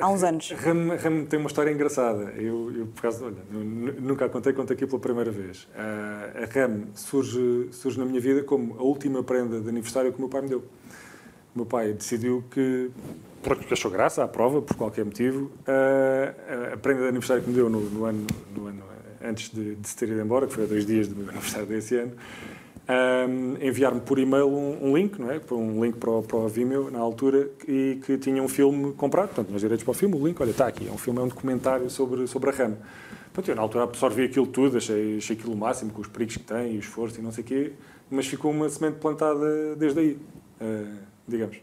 [0.00, 0.50] Há uns anos.
[0.52, 2.32] RAM, RAM tem uma história engraçada.
[2.36, 5.64] Eu, eu por causa, olha, nunca a contei, conto aqui pela primeira vez.
[5.64, 10.18] Uh, a RAM surge, surge na minha vida como a última prenda de aniversário que
[10.18, 10.58] o meu pai me deu.
[11.54, 12.90] O meu pai decidiu que
[13.42, 15.50] porque achou graça à prova, por qualquer motivo.
[15.62, 18.82] Uh, a prenda de aniversário que me deu no, no ano, no ano
[19.22, 21.66] antes de, de, se ter ido embora, que foi há dois dias do meu aniversário
[21.66, 22.12] desse ano,
[22.88, 25.40] um, enviar-me por e-mail um, um, link, não é?
[25.50, 29.28] um link para o, para o Vimeo, na altura, e que tinha um filme comprado,
[29.28, 31.22] portanto, nos direitos para o filme, o link, olha, está aqui, é um filme, é
[31.22, 32.76] um documentário sobre, sobre a RAM.
[33.32, 36.36] Portanto, eu na altura absorvi aquilo tudo, achei, achei aquilo o máximo, com os perigos
[36.36, 37.72] que tem, e o esforço e não sei o quê,
[38.08, 40.18] mas ficou uma semente plantada desde aí,
[40.60, 41.58] uh, digamos.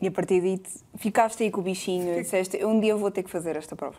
[0.00, 0.60] E a partir daí
[0.96, 3.96] ficaste aí com o bichinho e disseste, um dia vou ter que fazer esta prova.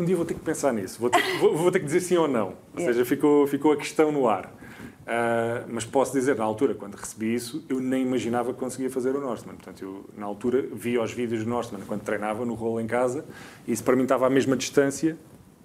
[0.00, 2.16] Um dia vou ter que pensar nisso, vou ter, vou, vou ter que dizer sim
[2.16, 2.54] ou não.
[2.74, 4.46] Ou seja, ficou, ficou a questão no ar.
[4.46, 9.10] Uh, mas posso dizer, na altura, quando recebi isso, eu nem imaginava que conseguia fazer
[9.10, 9.56] o Norseman.
[9.56, 13.26] Portanto, eu, na altura, via os vídeos do Norseman quando treinava no rolo em casa
[13.66, 15.18] e isso para mim estava à mesma distância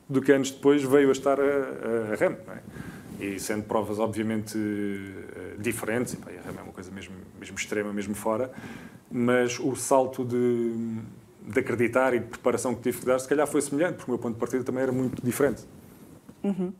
[0.09, 2.35] do que anos depois veio a estar a, a, a RAM.
[3.19, 3.25] É?
[3.25, 7.57] E sendo provas, obviamente, uh, diferentes, e, pá, a RAM é uma coisa mesmo mesmo
[7.57, 8.51] extrema, mesmo fora,
[9.11, 10.97] mas o salto de,
[11.47, 14.13] de acreditar e de preparação que tive que dar, se calhar foi semelhante, porque o
[14.13, 15.63] meu ponto de partida também era muito diferente.
[16.43, 16.73] Uhum.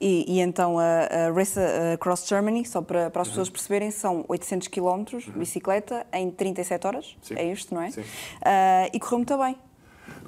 [0.00, 1.58] E, e, então a, a Race
[1.94, 3.32] Across Germany, só para, para as uhum.
[3.32, 5.04] pessoas perceberem, são 800 km uhum.
[5.04, 7.34] de bicicleta em 37 horas, Sim.
[7.36, 7.90] é isto, não é?
[7.90, 8.02] Sim.
[8.02, 9.56] Uh, e correu muito bem.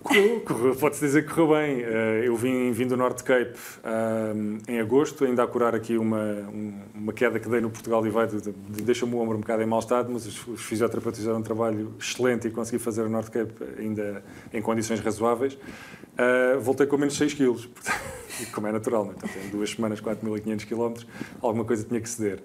[0.02, 1.82] Correu, pode-se dizer que correu bem.
[1.82, 6.48] Eh, eu vim, vim do Norte Cape um, em agosto, ainda a curar aqui uma,
[6.94, 9.80] uma queda que dei no Portugal e vai, deixa-me o ombro um bocado em mau
[9.80, 14.22] estado, mas os, fisioterapeutas fizeram um trabalho excelente e consegui fazer o Norte Cape ainda
[14.52, 15.54] em condições razoáveis.
[15.54, 17.68] Uh, voltei com menos 6 quilos,
[18.52, 19.48] como é natural, não é?
[19.50, 21.06] Duas semanas, 4.500 km,
[21.40, 22.42] alguma coisa tinha que ceder.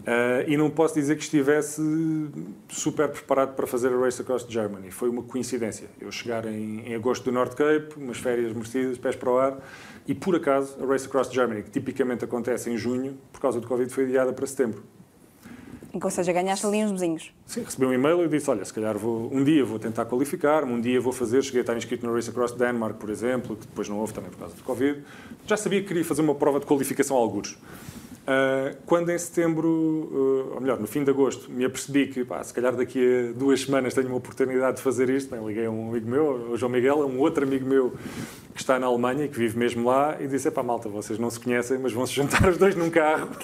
[0.00, 1.82] Uh, e não posso dizer que estivesse
[2.68, 4.90] super preparado para fazer a Race Across Germany.
[4.90, 5.88] Foi uma coincidência.
[6.00, 9.58] Eu chegar em, em agosto do North Cape, umas férias merecidas, pés para o ar,
[10.08, 13.66] e por acaso a Race Across Germany, que tipicamente acontece em junho, por causa do
[13.66, 14.82] Covid, foi adiada para setembro.
[15.92, 17.32] Ou seja, ganhaste ali uns vizinhos.
[17.44, 20.72] Sim, recebi um e-mail e disse, olha, se calhar vou, um dia vou tentar qualificar-me,
[20.72, 23.66] um dia vou fazer, cheguei a estar inscrito no Race Across Denmark, por exemplo, que
[23.66, 25.02] depois não houve também por causa do Covid.
[25.46, 27.58] Já sabia que queria fazer uma prova de qualificação a algures.
[28.20, 32.42] Uh, quando em setembro, uh, ou melhor, no fim de agosto, me apercebi que pá,
[32.44, 35.70] se calhar daqui a duas semanas tenho uma oportunidade de fazer isto, bem, liguei a
[35.70, 37.92] um amigo meu, o João Miguel, a um outro amigo meu
[38.54, 41.30] que está na Alemanha e que vive mesmo lá, e disse: pá, malta, vocês não
[41.30, 43.30] se conhecem, mas vão se juntar os dois num carro.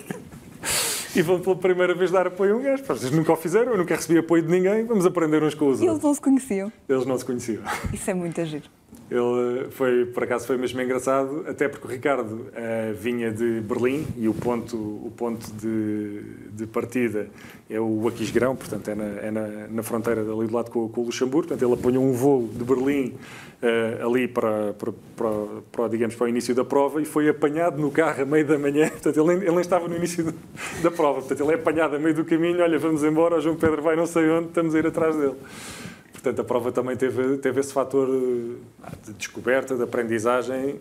[1.16, 2.84] e vão pela primeira vez dar apoio a um gajo.
[2.84, 5.80] Vocês nunca o fizeram, eu nunca recebi apoio de ninguém, vamos aprender uns com os
[5.80, 5.82] outros.
[5.82, 6.72] E eles não se conheciam?
[6.88, 7.62] Eles não se conheciam.
[7.92, 8.62] Isso é muito agir.
[9.08, 14.04] Ele foi, por acaso, foi mesmo engraçado, até porque o Ricardo uh, vinha de Berlim
[14.16, 17.28] e o ponto, o ponto de, de partida
[17.70, 21.02] é o Aquisgrão, portanto é na, é na, na fronteira ali do lado com, com,
[21.02, 21.46] o Luxemburgo.
[21.46, 23.14] Portanto, ele apanhou um voo de Berlim
[23.62, 25.30] uh, ali para, para, para,
[25.70, 28.58] para, digamos, para o início da prova e foi apanhado no carro a meio da
[28.58, 28.88] manhã.
[29.02, 30.34] Portanto, ele ele nem estava no início do,
[30.82, 31.20] da prova.
[31.20, 32.60] Portanto, ele é apanhado a meio do caminho.
[32.60, 35.36] Olha, vamos embora, o João Pedro vai não sei onde, estamos a ir atrás dele.
[36.26, 40.80] Portanto, a prova também teve, teve esse fator eh, de descoberta, de aprendizagem.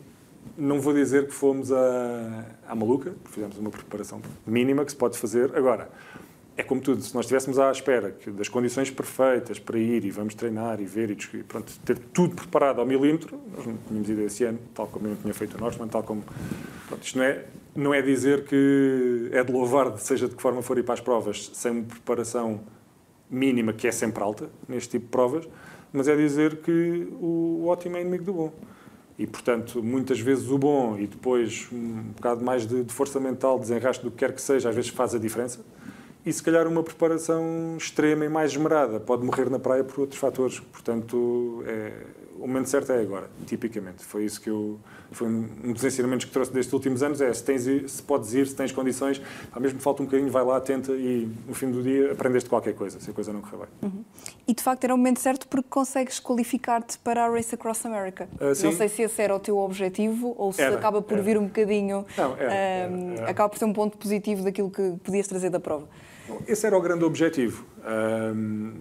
[0.58, 5.56] Não vou dizer que fomos à, maluca, fizemos uma preparação mínima que se pode fazer.
[5.56, 5.88] Agora,
[6.58, 10.34] é como tudo, se nós estivéssemos à espera das condições perfeitas para ir e vamos
[10.34, 14.46] treinar e ver e pronto, ter tudo preparado ao milímetro, nós não tínhamos ido esse
[14.46, 16.24] ano, tal como eu não tinha feito o Norseman, tal como...
[16.88, 20.64] Pronto, isto não é, não é dizer que é de louvar, seja de que forma
[20.64, 22.62] for ir para as provas, sem uma preparação
[23.30, 25.48] mínima, que é sempre alta neste tipo de provas,
[25.92, 28.54] mas é dizer que o ótimo é inimigo do bom.
[29.18, 33.58] E, portanto, muitas vezes o bom e depois um bocado mais de, de força mental,
[33.58, 35.60] desenraste do que quer que seja, às vezes faz a diferença.
[36.26, 40.20] E se calhar uma preparação extrema e mais esmerada pode morrer na praia por outros
[40.20, 40.60] fatores.
[40.60, 41.94] Portanto, é,
[42.40, 44.04] o momento certo é agora, tipicamente.
[44.04, 44.80] Foi isso que eu.
[45.12, 48.48] Foi um dos ensinamentos que trouxe destes últimos anos: é se, tens, se podes ir,
[48.48, 49.22] se tens condições,
[49.52, 52.74] ao mesmo falta um bocadinho, vai lá, tenta e no fim do dia aprendeste qualquer
[52.74, 53.68] coisa, se a coisa não correr bem.
[53.90, 54.04] Uhum.
[54.48, 58.28] E de facto era o momento certo porque consegues qualificar-te para a Race Across America.
[58.36, 61.24] Uh, não sei se esse era o teu objetivo ou se era, acaba por era.
[61.24, 62.06] vir um bocadinho.
[62.18, 65.60] Não, era, um, era, acaba por ser um ponto positivo daquilo que podias trazer da
[65.60, 65.88] prova.
[66.48, 67.66] Esse era o grande objetivo.
[67.86, 68.74] Um,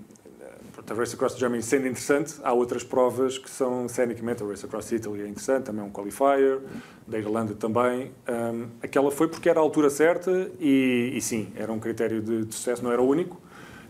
[0.91, 4.93] a Race Across Germany sendo interessante, há outras provas que são cenicamente, a Race Across
[4.93, 6.61] Italy é interessante, também é um qualifier,
[7.07, 8.13] da Irlanda também.
[8.29, 12.45] Um, aquela foi porque era a altura certa e, e sim, era um critério de,
[12.45, 13.41] de, sucesso, não era o único,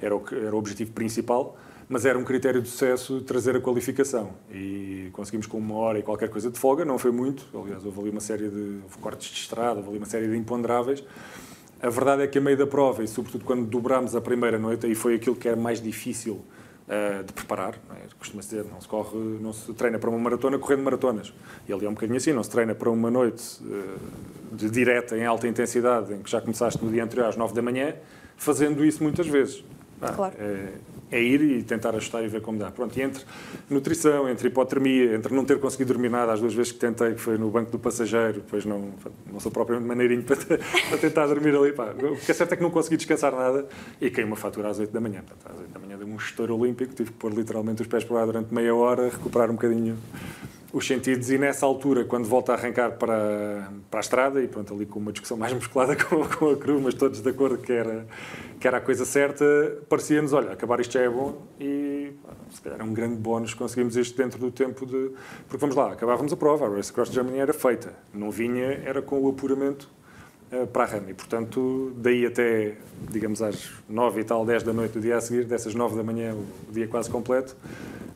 [0.00, 1.56] era o, era o objetivo principal,
[1.88, 4.30] mas era um critério de sucesso trazer a qualificação.
[4.50, 8.00] E conseguimos com uma hora e qualquer coisa de folga, não foi muito, aliás, houve
[8.00, 11.02] ali uma série de cortes de estrada, houve ali uma série de imponderáveis.
[11.82, 14.86] A verdade é que a meio da prova, e sobretudo quando dobrámos a primeira noite,
[14.86, 16.40] aí foi aquilo que era mais difícil
[17.26, 17.74] de preparar.
[17.74, 18.08] É?
[18.18, 21.32] Costuma-se dizer, não se corre, não se treina para uma maratona correndo maratonas.
[21.68, 25.16] E ali é um bocadinho assim, não se treina para uma noite uh, de direta
[25.16, 27.94] em alta intensidade, em que já começaste no dia anterior às 9 da manhã,
[28.36, 29.64] fazendo isso muitas vezes.
[30.00, 30.34] Ah, claro.
[30.38, 30.68] É,
[31.14, 32.70] é ir e tentar ajustar e ver como dá.
[32.72, 33.24] Pronto, e entre
[33.70, 37.20] nutrição, entre hipotermia, entre não ter conseguido dormir nada as duas vezes que tentei, que
[37.20, 38.90] foi no banco do passageiro, depois não,
[39.32, 41.72] não sou propriamente maneirinho para, para tentar dormir ali.
[41.72, 41.94] Pá.
[41.96, 43.66] O que é certo é que não consegui descansar nada
[44.00, 45.22] e caí uma fatura às 8 da manhã.
[45.22, 48.02] Portanto, às 8 da manhã deu um estouro olímpico, tive que pôr literalmente os pés
[48.02, 49.96] para lá durante meia hora, recuperar um bocadinho
[50.74, 54.74] os sentidos e nessa altura, quando volta a arrancar para, para a estrada, e pronto,
[54.74, 57.72] ali com uma discussão mais musculada com, com a Cru, mas todos de acordo que
[57.72, 58.04] era,
[58.58, 59.44] que era a coisa certa,
[59.88, 62.12] parecia-nos, olha, acabar isto já é bom e
[62.50, 65.12] se calhar é um grande bónus conseguimos isto dentro do tempo de...
[65.46, 69.00] Porque vamos lá, acabávamos a prova, a Race Across Germany era feita, não vinha, era
[69.00, 69.88] com o apuramento
[70.72, 72.76] para a RAM e, portanto, daí até,
[73.10, 76.02] digamos, às nove e tal, dez da noite do dia a seguir, dessas nove da
[76.02, 77.56] manhã, o dia quase completo,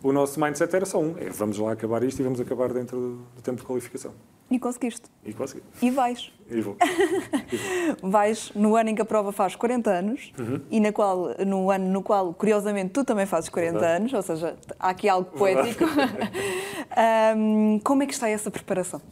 [0.03, 2.97] o nosso mindset era só um: é, vamos lá acabar isto e vamos acabar dentro
[2.97, 4.13] do, do tempo de qualificação.
[4.51, 5.03] E conseguiste.
[5.25, 5.63] E consegui.
[5.83, 6.33] E vais.
[6.51, 6.77] E vou.
[7.53, 7.57] e
[8.01, 8.11] vou.
[8.11, 10.61] vais no ano em que a prova faz 40 anos uhum.
[10.71, 13.97] e na qual, no ano no qual, curiosamente, tu também fazes 40 Verdade.
[13.97, 15.85] anos, ou seja, há aqui algo poético.
[17.37, 19.03] um, como é que está essa preparação?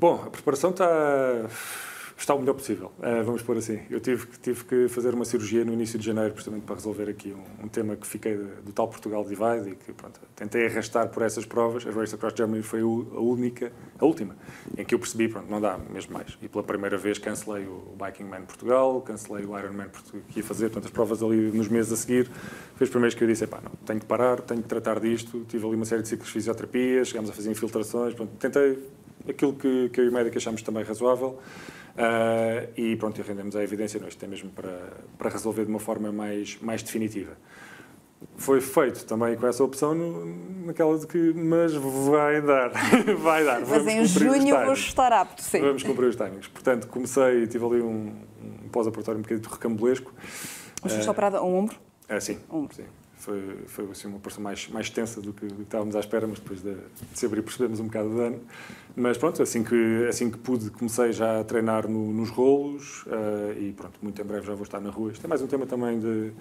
[0.00, 1.46] Bom, a preparação está
[2.16, 3.80] está o melhor possível, uh, vamos pôr assim.
[3.90, 7.32] Eu tive, tive que fazer uma cirurgia no início de janeiro, precisamente para resolver aqui
[7.32, 11.22] um, um tema que fiquei do tal Portugal Divide e que pronto, tentei arrastar por
[11.22, 11.86] essas provas.
[11.86, 14.34] A Race Across Germany foi a única, a última,
[14.76, 16.38] em que eu percebi, pronto, não dá mesmo mais.
[16.40, 19.88] E pela primeira vez cancelei o Biking Man Portugal, cancelei o Ironman
[20.28, 22.30] que ia fazer, portanto as provas ali nos meses a seguir.
[22.76, 25.44] Foi os primeiros que eu disse, pá, não, tenho que parar, tenho que tratar disto.
[25.48, 28.78] Tive ali uma série de ciclos de fisioterapia, chegámos a fazer infiltrações, pronto, tentei
[29.28, 31.38] aquilo que, que eu e o médico achamos também razoável.
[31.96, 35.70] Uh, e pronto, e rendemos a evidência, não, isto é mesmo para, para resolver de
[35.70, 37.32] uma forma mais, mais definitiva.
[38.36, 42.70] Foi feito também com essa opção no, naquela de que, mas vai dar,
[43.18, 43.60] vai dar.
[43.60, 45.60] Mas vamos em junho vou estar apto, sim.
[45.60, 46.48] Vamos cumprir os timings.
[46.48, 48.12] Portanto, comecei, tive ali um,
[48.42, 50.12] um pós-operatório um bocadinho recambulesco.
[50.82, 51.76] Mas foste uh, operada a um ombro?
[52.08, 52.38] É, sim.
[52.50, 52.74] Ombro.
[52.74, 52.84] sim
[53.18, 56.26] foi, foi assim, uma operação mais, mais tensa do que, do que estávamos à espera,
[56.26, 58.40] mas depois de, de se abrir percebemos um bocado de dano.
[58.94, 63.58] Mas pronto, assim que, assim que pude, comecei já a treinar no, nos rolos uh,
[63.58, 65.12] e pronto, muito em breve já vou estar na rua.
[65.12, 66.32] Isto é mais um tema também de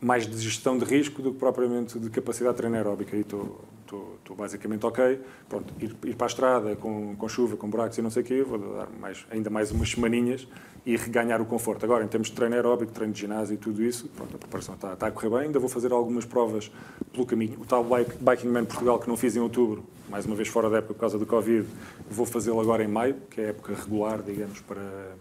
[0.00, 3.16] mais de gestão de risco do que propriamente de capacidade de treino aeróbica.
[3.16, 3.64] E estou,
[3.94, 5.20] estou, basicamente ok.
[5.48, 8.24] Pronto, ir, ir, para a estrada com, com chuva, com buracos e não sei o
[8.24, 10.46] quê, vou dar mais, ainda mais umas semaninhas
[10.84, 11.84] e reganhar o conforto.
[11.84, 14.74] Agora, em termos de treino aeróbico, treino de ginásio e tudo isso, pronto, a preparação
[14.74, 15.40] está, está a correr bem.
[15.46, 16.70] Ainda vou fazer algumas provas
[17.12, 17.58] pelo caminho.
[17.60, 20.70] O tal bike, Biking Man Portugal, que não fiz em outubro, mais uma vez fora
[20.70, 21.66] da época por causa do Covid,
[22.08, 25.16] vou fazê-lo agora em maio, que é a época regular, digamos, para,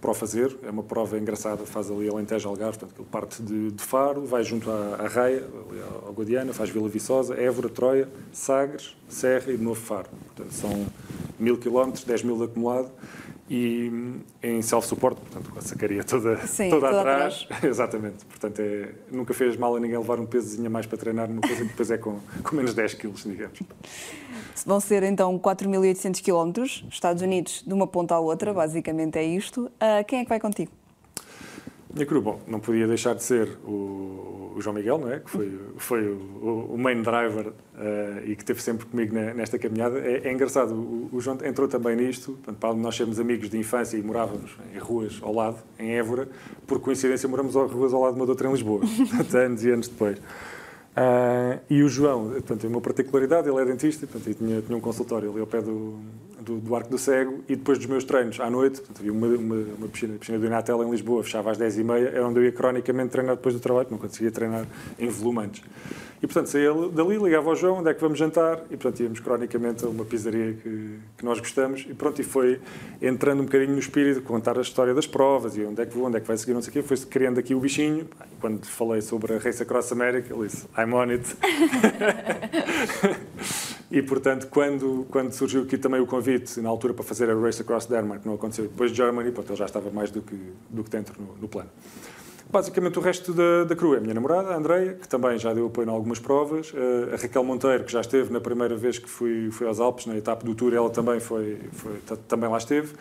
[0.00, 0.56] para o fazer.
[0.62, 4.42] É uma prova engraçada, faz ali Alentejo Algarve, portanto, ele parte de, de Faro, vai
[4.42, 5.44] junto à, à Raia,
[6.06, 10.08] ao Guadiana, faz Vila Viçosa, Évora, Troia, Sagres, Serra e de novo Faro.
[10.26, 10.86] Portanto, são
[11.38, 12.90] mil quilómetros, 10 mil de acumulado
[13.48, 13.90] e
[14.42, 17.44] em self-support, portanto, com a sacaria toda, Sim, toda, toda atrás.
[17.44, 17.64] atrás.
[17.64, 18.24] Exatamente.
[18.26, 21.40] Portanto, é, nunca fez mal a ninguém levar um pesozinho a mais para treinar numa
[21.40, 23.58] coisa que depois é com, com menos 10 quilos, digamos.
[24.66, 29.62] Vão ser então 4.800 quilómetros, Estados Unidos de uma ponta à outra, basicamente é isto.
[29.64, 30.70] Uh, quem é que vai contigo?
[31.98, 35.18] Minha cru, bom, não podia deixar de ser o, o João Miguel, não é?
[35.18, 37.52] Que foi, foi o, o main driver uh,
[38.24, 39.98] e que esteve sempre comigo na, nesta caminhada.
[39.98, 43.58] É, é engraçado, o, o, João entrou também nisto, portanto, para nós sermos amigos de
[43.58, 46.28] infância e morávamos em ruas ao lado, em Évora,
[46.68, 48.80] por coincidência moramos em ruas ao lado de uma doutora em Lisboa,
[49.34, 50.18] anos e anos depois.
[50.18, 54.80] Uh, e o João, portanto, tem uma particularidade, ele é dentista, portanto, tinha, tinha um
[54.80, 55.98] consultório ali ao pé do,
[56.48, 59.26] do, do Arco do Cego e depois dos meus treinos à noite, portanto, havia uma,
[59.26, 62.52] uma, uma piscina, piscina do Inatel em Lisboa, fechava às 10h30, era onde eu ia
[62.52, 64.66] cronicamente treinar depois do trabalho, não conseguia treinar
[64.98, 65.62] em volume antes.
[66.20, 68.64] E, portanto, saía dali, ligava ao João, onde é que vamos jantar?
[68.70, 71.86] E, portanto, íamos cronicamente a uma pizzaria que, que nós gostamos.
[71.88, 72.60] E, pronto, e foi
[73.00, 76.08] entrando um bocadinho no espírito, contar a história das provas e onde é que vou,
[76.08, 76.82] onde é que vai seguir, não sei o quê.
[76.82, 78.08] Foi-se criando aqui o bichinho.
[78.40, 81.36] Quando falei sobre a Race Across America, ele disse, I'm on it.
[83.90, 87.62] e, portanto, quando, quando surgiu aqui também o convite, na altura, para fazer a Race
[87.62, 90.36] Across Denmark, não aconteceu depois de Germany, pronto, ele já estava mais do que,
[90.68, 91.70] do que dentro no, no plano.
[92.50, 95.52] Basicamente o resto da, da crew é a minha namorada, a Andreia, que também já
[95.52, 98.98] deu apoio em algumas provas, eh, a Raquel Monteiro, que já esteve na primeira vez
[98.98, 102.56] que fui, fui aos Alpes, na etapa do Tour, ela também, foi, foi também lá
[102.56, 102.94] esteve.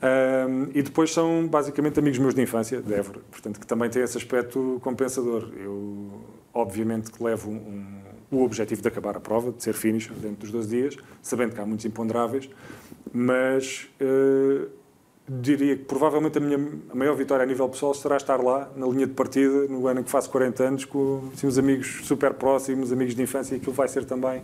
[0.00, 4.00] Um, e depois são basicamente amigos meus de infância, de Évora, portanto, que também tem
[4.00, 5.48] esse aspecto compensador.
[5.56, 6.12] Eu,
[6.54, 7.97] obviamente, que levo um,
[8.30, 11.60] o objetivo de acabar a prova, de ser finish dentro dos 12 dias, sabendo que
[11.60, 12.48] há muitos imponderáveis,
[13.12, 14.68] mas uh,
[15.28, 16.58] diria que provavelmente a minha
[16.90, 20.00] a maior vitória a nível pessoal será estar lá, na linha de partida, no ano
[20.00, 23.58] em que faço 40 anos, com assim, uns amigos super próximos, amigos de infância, e
[23.58, 24.42] aquilo vai ser também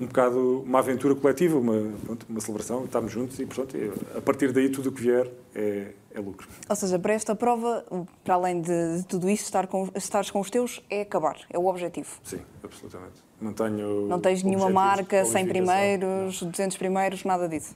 [0.00, 3.76] um bocado uma aventura coletiva, uma, pronto, uma celebração, estamos juntos e, portanto,
[4.16, 6.48] a partir daí tudo o que vier é, é lucro.
[6.68, 7.84] Ou seja, para esta prova,
[8.24, 11.58] para além de, de tudo isso, estar com, estares com os teus é acabar, é
[11.58, 12.10] o objetivo.
[12.24, 13.22] Sim, absolutamente.
[13.42, 14.06] Não tenho.
[14.06, 16.50] Não tens nenhuma marca, 100 primeiros, não.
[16.50, 17.74] 200 primeiros, nada disso.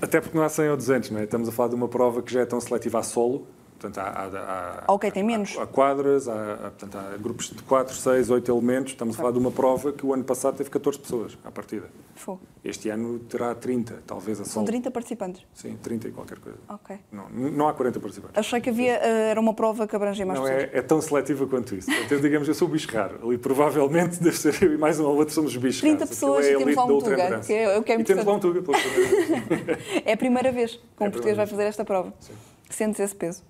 [0.00, 1.24] Até porque não há 100 ou 200, não é?
[1.24, 3.46] Estamos a falar de uma prova que já é tão seletiva a solo.
[3.82, 5.56] Portanto, há, há, há, ok, tem menos.
[5.58, 8.92] Há, há quadras, há, portanto, há grupos de 4, 6, 8 elementos.
[8.92, 11.90] Estamos a falar de uma prova que o ano passado teve 14 pessoas à partida.
[12.14, 12.36] Foi.
[12.64, 14.44] Este ano terá 30, talvez a.
[14.44, 15.44] São 30 participantes?
[15.52, 16.58] Sim, 30 e qualquer coisa.
[16.68, 16.96] Ok.
[17.10, 18.38] Não, não há 40 participantes.
[18.38, 20.68] Achei que havia, eh, era uma prova que abrangia mais não, pessoas.
[20.68, 21.90] Não, é, é, tão seletiva quanto isso.
[21.90, 23.18] Então, digamos, eu sou o bicho raro.
[23.26, 26.46] Ali provavelmente deve ser eu e mais um ou outro somos os bichos 30 pessoas
[26.46, 28.62] é e temos lá um Tuga, que é, que é E temos lá um Tuga,
[28.62, 28.78] pela
[30.06, 32.14] É a primeira vez que um é português vai fazer esta prova.
[32.20, 32.34] Sim.
[32.70, 33.42] Sentes esse peso?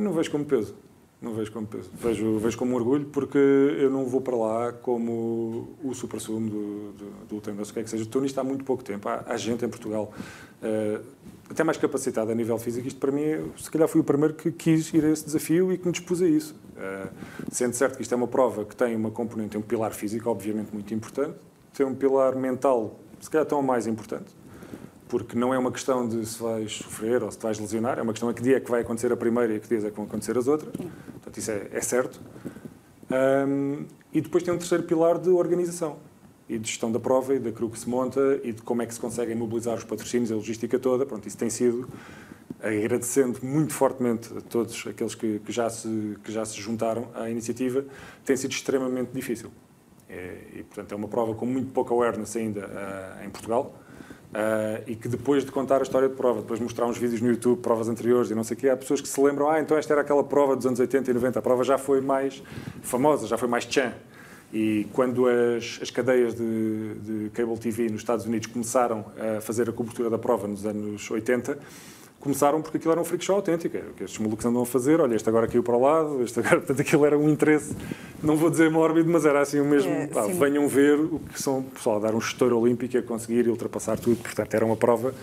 [0.00, 0.74] Não vejo como peso.
[1.20, 1.90] Não vejo como peso.
[1.92, 7.26] Vejo, vejo como orgulho porque eu não vou para lá como o supra-sumo do, do,
[7.28, 8.04] do ultramarino, o que é que seja.
[8.04, 9.06] Estou nisto há muito pouco tempo.
[9.06, 10.14] Há, há gente em Portugal
[10.62, 11.04] uh,
[11.50, 12.88] até mais capacitada a nível físico.
[12.88, 15.76] Isto para mim, se calhar fui o primeiro que quis ir a esse desafio e
[15.76, 16.54] que me dispus a isso.
[16.74, 17.10] Uh,
[17.52, 20.30] sendo certo que isto é uma prova que tem uma componente, tem um pilar físico,
[20.30, 21.36] obviamente, muito importante,
[21.74, 24.39] tem um pilar mental, se calhar tão mais importante
[25.10, 28.12] porque não é uma questão de se vais sofrer ou se vais lesionar, é uma
[28.12, 29.90] questão de que dia é que vai acontecer a primeira e a que dias é
[29.90, 30.72] que vão acontecer as outras.
[30.72, 32.20] Portanto, isso é, é certo.
[33.10, 35.98] Um, e depois tem um terceiro pilar de organização
[36.48, 38.86] e de gestão da prova e da crew que se monta e de como é
[38.86, 41.04] que se conseguem mobilizar os patrocínios, a logística toda.
[41.04, 41.88] Pronto, isso tem sido,
[42.60, 47.28] agradecendo muito fortemente a todos aqueles que, que já, se, que já se juntaram à
[47.28, 47.84] iniciativa,
[48.24, 49.50] tem sido extremamente difícil.
[50.08, 53.74] É, e, portanto, é uma prova com muito pouca awareness ainda uh, em Portugal.
[54.30, 57.20] Uh, e que depois de contar a história de prova, depois de mostrar uns vídeos
[57.20, 59.60] no YouTube, provas anteriores e não sei o quê, há pessoas que se lembram, ah,
[59.60, 62.40] então esta era aquela prova dos anos 80 e 90, a prova já foi mais
[62.80, 63.92] famosa, já foi mais tchan.
[64.52, 69.68] E quando as, as cadeias de, de cable TV nos Estados Unidos começaram a fazer
[69.68, 71.58] a cobertura da prova nos anos 80,
[72.20, 74.66] começaram porque aquilo era um freak show autêntico, era o que estes malucos andam a
[74.66, 77.74] fazer, olha, este agora caiu para o lado, este agora, portanto, aquilo era um interesse,
[78.22, 81.42] não vou dizer mórbido, mas era assim o mesmo, é, pá, venham ver o que
[81.42, 85.14] são, pessoal, a dar um estouro olímpico a conseguir ultrapassar tudo, portanto, era uma prova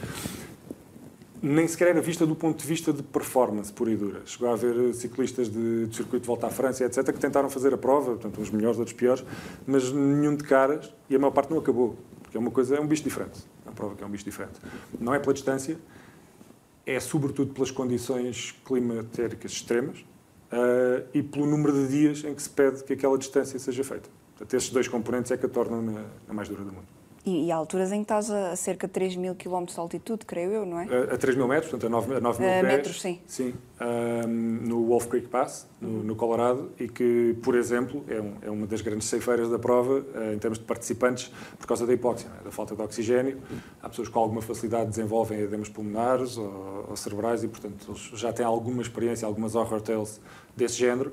[1.41, 4.21] nem sequer era vista do ponto de vista de performance pura e dura.
[4.25, 7.73] Chegou a haver ciclistas de, de circuito de volta à França, etc., que tentaram fazer
[7.73, 9.23] a prova, portanto, uns melhores, outros piores,
[9.65, 12.81] mas nenhum de caras, e a maior parte não acabou, porque é uma coisa, é
[12.81, 14.59] um bicho diferente, é uma prova que é um bicho diferente.
[14.99, 15.77] Não é pela distância,
[16.87, 22.49] é sobretudo pelas condições climatéricas extremas uh, e pelo número de dias em que se
[22.49, 24.09] pede que aquela distância seja feita.
[24.29, 26.96] Portanto, esses dois componentes é que a tornam na, na mais dura do mundo.
[27.27, 30.25] E, e, há alturas em que estás a cerca de 3 mil km de altitude,
[30.25, 30.87] creio eu, não é?
[31.11, 32.63] A, a 3 mil metros, portanto a 9, a 9 mil pés.
[32.63, 33.19] metros, sim.
[33.27, 38.33] Sim, um, no Wolf Creek Pass, no, no, Colorado, e que, por exemplo, é, um,
[38.43, 41.91] é uma das grandes ceifeiras da prova uh, em termos de participantes por causa da
[41.91, 42.45] hipóxia, é?
[42.45, 43.41] da falta de oxigênio.
[43.83, 48.21] Há pessoas que com alguma facilidade desenvolvem edemas pulmonares ou, ou cerebrais e, portanto, eles
[48.21, 50.21] já têm alguma experiência, algumas horror tales
[50.55, 51.11] desse género.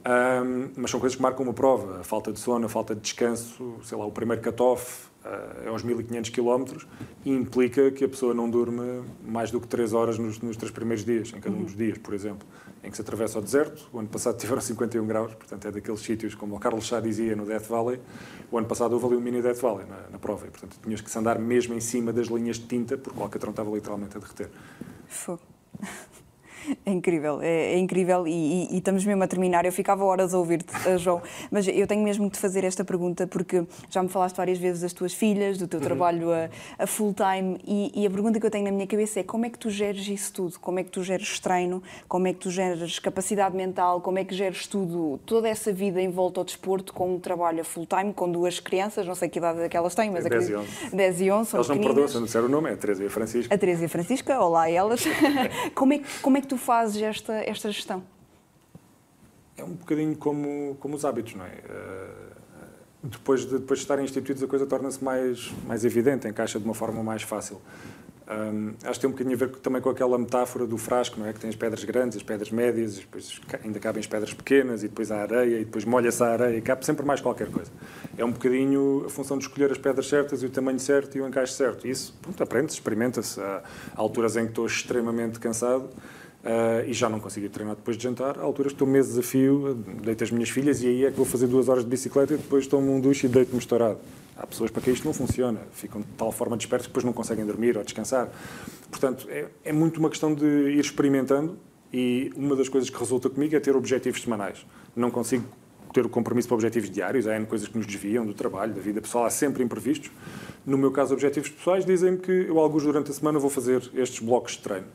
[0.00, 2.00] Um, mas são coisas que marcam uma prova.
[2.00, 5.82] A falta de sono, a falta de descanso, sei lá, o primeiro cut-off, uh, aos
[5.82, 6.86] 1500 km
[7.24, 10.70] e implica que a pessoa não durma mais do que 3 horas nos, nos três
[10.72, 12.46] primeiros dias, em cada um dos dias, por exemplo,
[12.82, 13.88] em que se atravessa o deserto.
[13.92, 17.36] O ano passado tiveram 51 graus, portanto é daqueles sítios, como o Carlos Chá dizia
[17.36, 18.00] no Death Valley,
[18.50, 21.00] o ano passado houve ali um mini Death Valley na, na prova, e portanto tinhas
[21.00, 24.16] que se andar mesmo em cima das linhas de tinta, porque o Alcatrão estava literalmente
[24.16, 24.50] a derreter.
[25.06, 25.42] Fogo.
[26.84, 29.64] É incrível, é, é incrível e, e, e, estamos mesmo a terminar.
[29.64, 33.26] Eu ficava horas a ouvir-te, eh, João, mas eu tenho mesmo de fazer esta pergunta
[33.26, 35.84] porque já me falaste várias vezes das tuas filhas, do teu uhum.
[35.84, 36.48] trabalho a,
[36.78, 39.46] a full time e, e, a pergunta que eu tenho na minha cabeça é como
[39.46, 40.58] é que tu geres isso tudo?
[40.58, 41.82] Como é que tu geres treino?
[42.08, 44.00] Como é que tu geres capacidade mental?
[44.00, 47.60] Como é que geres tudo, toda essa vida em volta ao desporto com um trabalho
[47.60, 50.24] a full time, com duas crianças, não sei que idade é que elas têm, mas
[50.24, 50.68] 10 e 11.
[50.92, 53.06] 10 e 11 Elas não perdoam se não disser o nome, é a Teresa e
[53.06, 53.54] a Francisca.
[53.54, 55.04] A Teresa e a Francisca, olá elas.
[55.74, 58.02] como, é, como é que tu fazes esta, esta gestão?
[59.56, 61.48] É um bocadinho como, como os hábitos, não é?
[61.48, 62.30] Uh,
[63.04, 66.74] depois de, depois de estarem instituídos, a coisa torna-se mais, mais evidente, encaixa de uma
[66.74, 67.60] forma mais fácil.
[68.30, 71.26] Um, acho que tem um bocadinho a ver também com aquela metáfora do frasco, não
[71.26, 71.32] é?
[71.32, 74.88] Que tem as pedras grandes, as pedras médias, depois ainda cabem as pedras pequenas, e
[74.88, 77.70] depois a areia, e depois molha-se a areia, e cabe sempre mais qualquer coisa.
[78.16, 81.20] É um bocadinho a função de escolher as pedras certas e o tamanho certo e
[81.20, 81.86] o encaixe certo.
[81.86, 83.40] Isso, pronto, aprende-se, experimenta-se.
[83.40, 83.62] Há
[83.96, 85.88] alturas em que estou extremamente cansado,
[86.42, 88.38] Uh, e já não consigo treinar depois de jantar.
[88.38, 91.16] Há alturas que estou meses a fio, deito as minhas filhas e aí é que
[91.16, 93.98] vou fazer duas horas de bicicleta e depois tomo um duche e deito-me estourado.
[94.38, 97.12] Há pessoas para quem isto não funciona, ficam de tal forma despertos que depois não
[97.12, 98.30] conseguem dormir ou descansar.
[98.90, 101.58] Portanto, é, é muito uma questão de ir experimentando
[101.92, 104.64] e uma das coisas que resulta comigo é ter objetivos semanais.
[104.96, 105.44] Não consigo
[105.92, 109.00] ter o compromisso para objetivos diários, há coisas que nos desviam do trabalho, da vida
[109.00, 110.10] pessoal, há sempre imprevistos.
[110.64, 114.20] No meu caso, objetivos pessoais dizem-me que eu, alguns durante a semana, vou fazer estes
[114.20, 114.86] blocos de treino.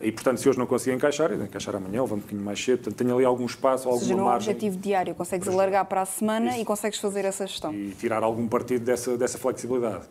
[0.00, 2.62] E, portanto, se hoje não conseguir encaixar, eu encaixar amanhã ou vou um bocadinho mais
[2.62, 2.78] cedo.
[2.78, 4.52] Portanto, tenho ali algum espaço, alguma seja, num margem.
[4.52, 6.60] objetivo diário, consegues alargar para a semana isso.
[6.60, 7.74] e consegues fazer essa gestão.
[7.74, 10.04] E tirar algum partido dessa, dessa flexibilidade.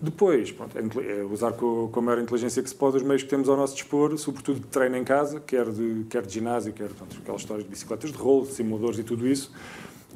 [0.00, 3.22] Depois, pronto, é, é usar com, com a maior inteligência que se pode os meios
[3.22, 6.72] que temos ao nosso dispor, sobretudo de treino em casa, quer de, quer de ginásio,
[6.72, 9.52] quer portanto, aquelas histórias de bicicletas de rolo, de simuladores e tudo isso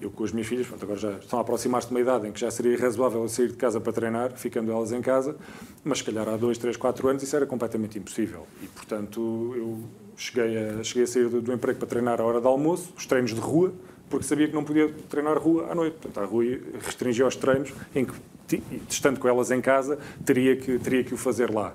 [0.00, 2.32] eu com as minhas filhas, pronto, agora já estão a aproximar-se de uma idade em
[2.32, 5.36] que já seria razoável eu sair de casa para treinar, ficando elas em casa,
[5.84, 8.46] mas se calhar há dois, três, quatro anos isso era completamente impossível.
[8.62, 9.78] E, portanto, eu
[10.16, 13.06] cheguei a, cheguei a sair do, do emprego para treinar à hora de almoço, os
[13.06, 13.72] treinos de rua,
[14.08, 15.96] porque sabia que não podia treinar rua à noite.
[16.00, 16.44] Portanto, a rua
[16.80, 18.12] restringia os treinos em que
[18.88, 21.74] estando com elas em casa, teria que, teria que o fazer lá.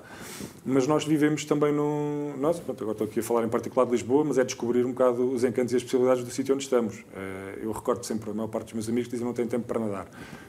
[0.64, 2.36] Mas nós vivemos também no.
[2.38, 4.92] Nós, pronto, agora estou aqui a falar em particular de Lisboa, mas é descobrir um
[4.92, 7.04] bocado os encantos e as possibilidades do sítio onde estamos.
[7.14, 9.78] Eh, eu recordo sempre, a maior parte dos meus amigos dizem não tenho tempo para
[9.78, 10.06] nadar.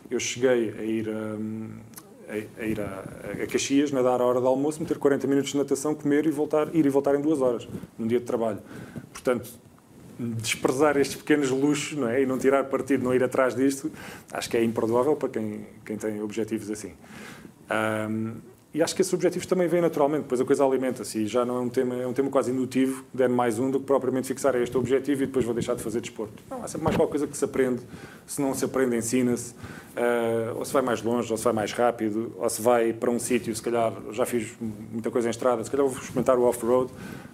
[0.09, 1.69] Eu cheguei a ir hum,
[2.27, 3.03] a, a ir a,
[3.43, 6.73] a, Caxias, nadar à hora do almoço, meter 40 minutos de natação, comer e voltar,
[6.73, 7.67] ir e voltar em duas horas,
[7.97, 8.59] num dia de trabalho.
[9.13, 9.49] Portanto,
[10.19, 12.21] desprezar estes pequenos luxos não é?
[12.21, 13.91] e não tirar partido, não ir atrás disto,
[14.31, 16.93] acho que é imperdoável para quem, quem tem objetivos assim.
[18.09, 18.35] Um,
[18.75, 21.55] e acho que esses objetivos também vêm naturalmente, depois a coisa alimenta-se e já não
[21.55, 24.53] é um tema, é um tema quase indutivo, der mais um do que propriamente fixar
[24.55, 26.43] este objetivo e depois vou deixar de fazer desporto.
[26.51, 27.81] Não, há sempre mais qualquer coisa que se aprende,
[28.27, 31.71] se não se aprende, ensina-se, uh, ou se vai mais longe, ou se vai mais
[31.71, 35.63] rápido, ou se vai para um sítio, se calhar já fiz muita coisa em estrada,
[35.63, 36.91] se calhar vou experimentar o off-road.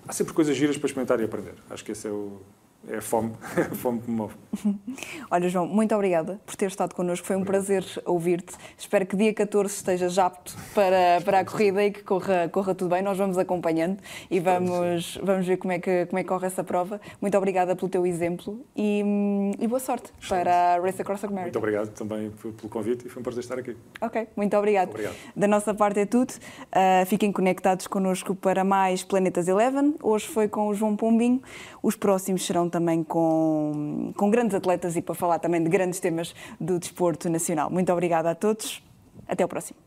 [0.08, 1.56] Há sempre coisas giras para experimentar e aprender.
[1.72, 2.40] Acho que esse é o,
[2.88, 4.34] é fome, é fome que me move.
[5.30, 7.26] Olha, João, muito obrigada por ter estado connosco.
[7.28, 8.56] Foi um prazer ouvir-te.
[8.78, 12.90] Espero que dia 14 estejas apto para, para a corrida e que corra, corra tudo
[12.90, 13.02] bem.
[13.02, 16.64] Nós vamos acompanhando e vamos, vamos ver como é, que, como é que corre essa
[16.64, 17.00] prova.
[17.22, 19.04] Muito obrigada pelo teu exemplo e,
[19.60, 21.44] e boa sorte para a Race Across America.
[21.44, 23.76] Muito obrigado também pelo convite e foi um prazer estar aqui.
[24.02, 24.90] Ok, muito obrigado.
[24.90, 25.16] obrigado.
[25.36, 26.32] Da nossa parte é tudo.
[26.32, 29.96] Uh, fiquem conectados connosco para mais Planetas Eleven.
[30.02, 31.42] Hoje foi com o João Pombinho.
[31.84, 36.36] Os próximos serão também com, com grandes atletas e para falar também de grandes temas
[36.60, 37.70] do desporto nacional.
[37.70, 38.84] Muito obrigada a todos.
[39.28, 39.78] Até o próximo.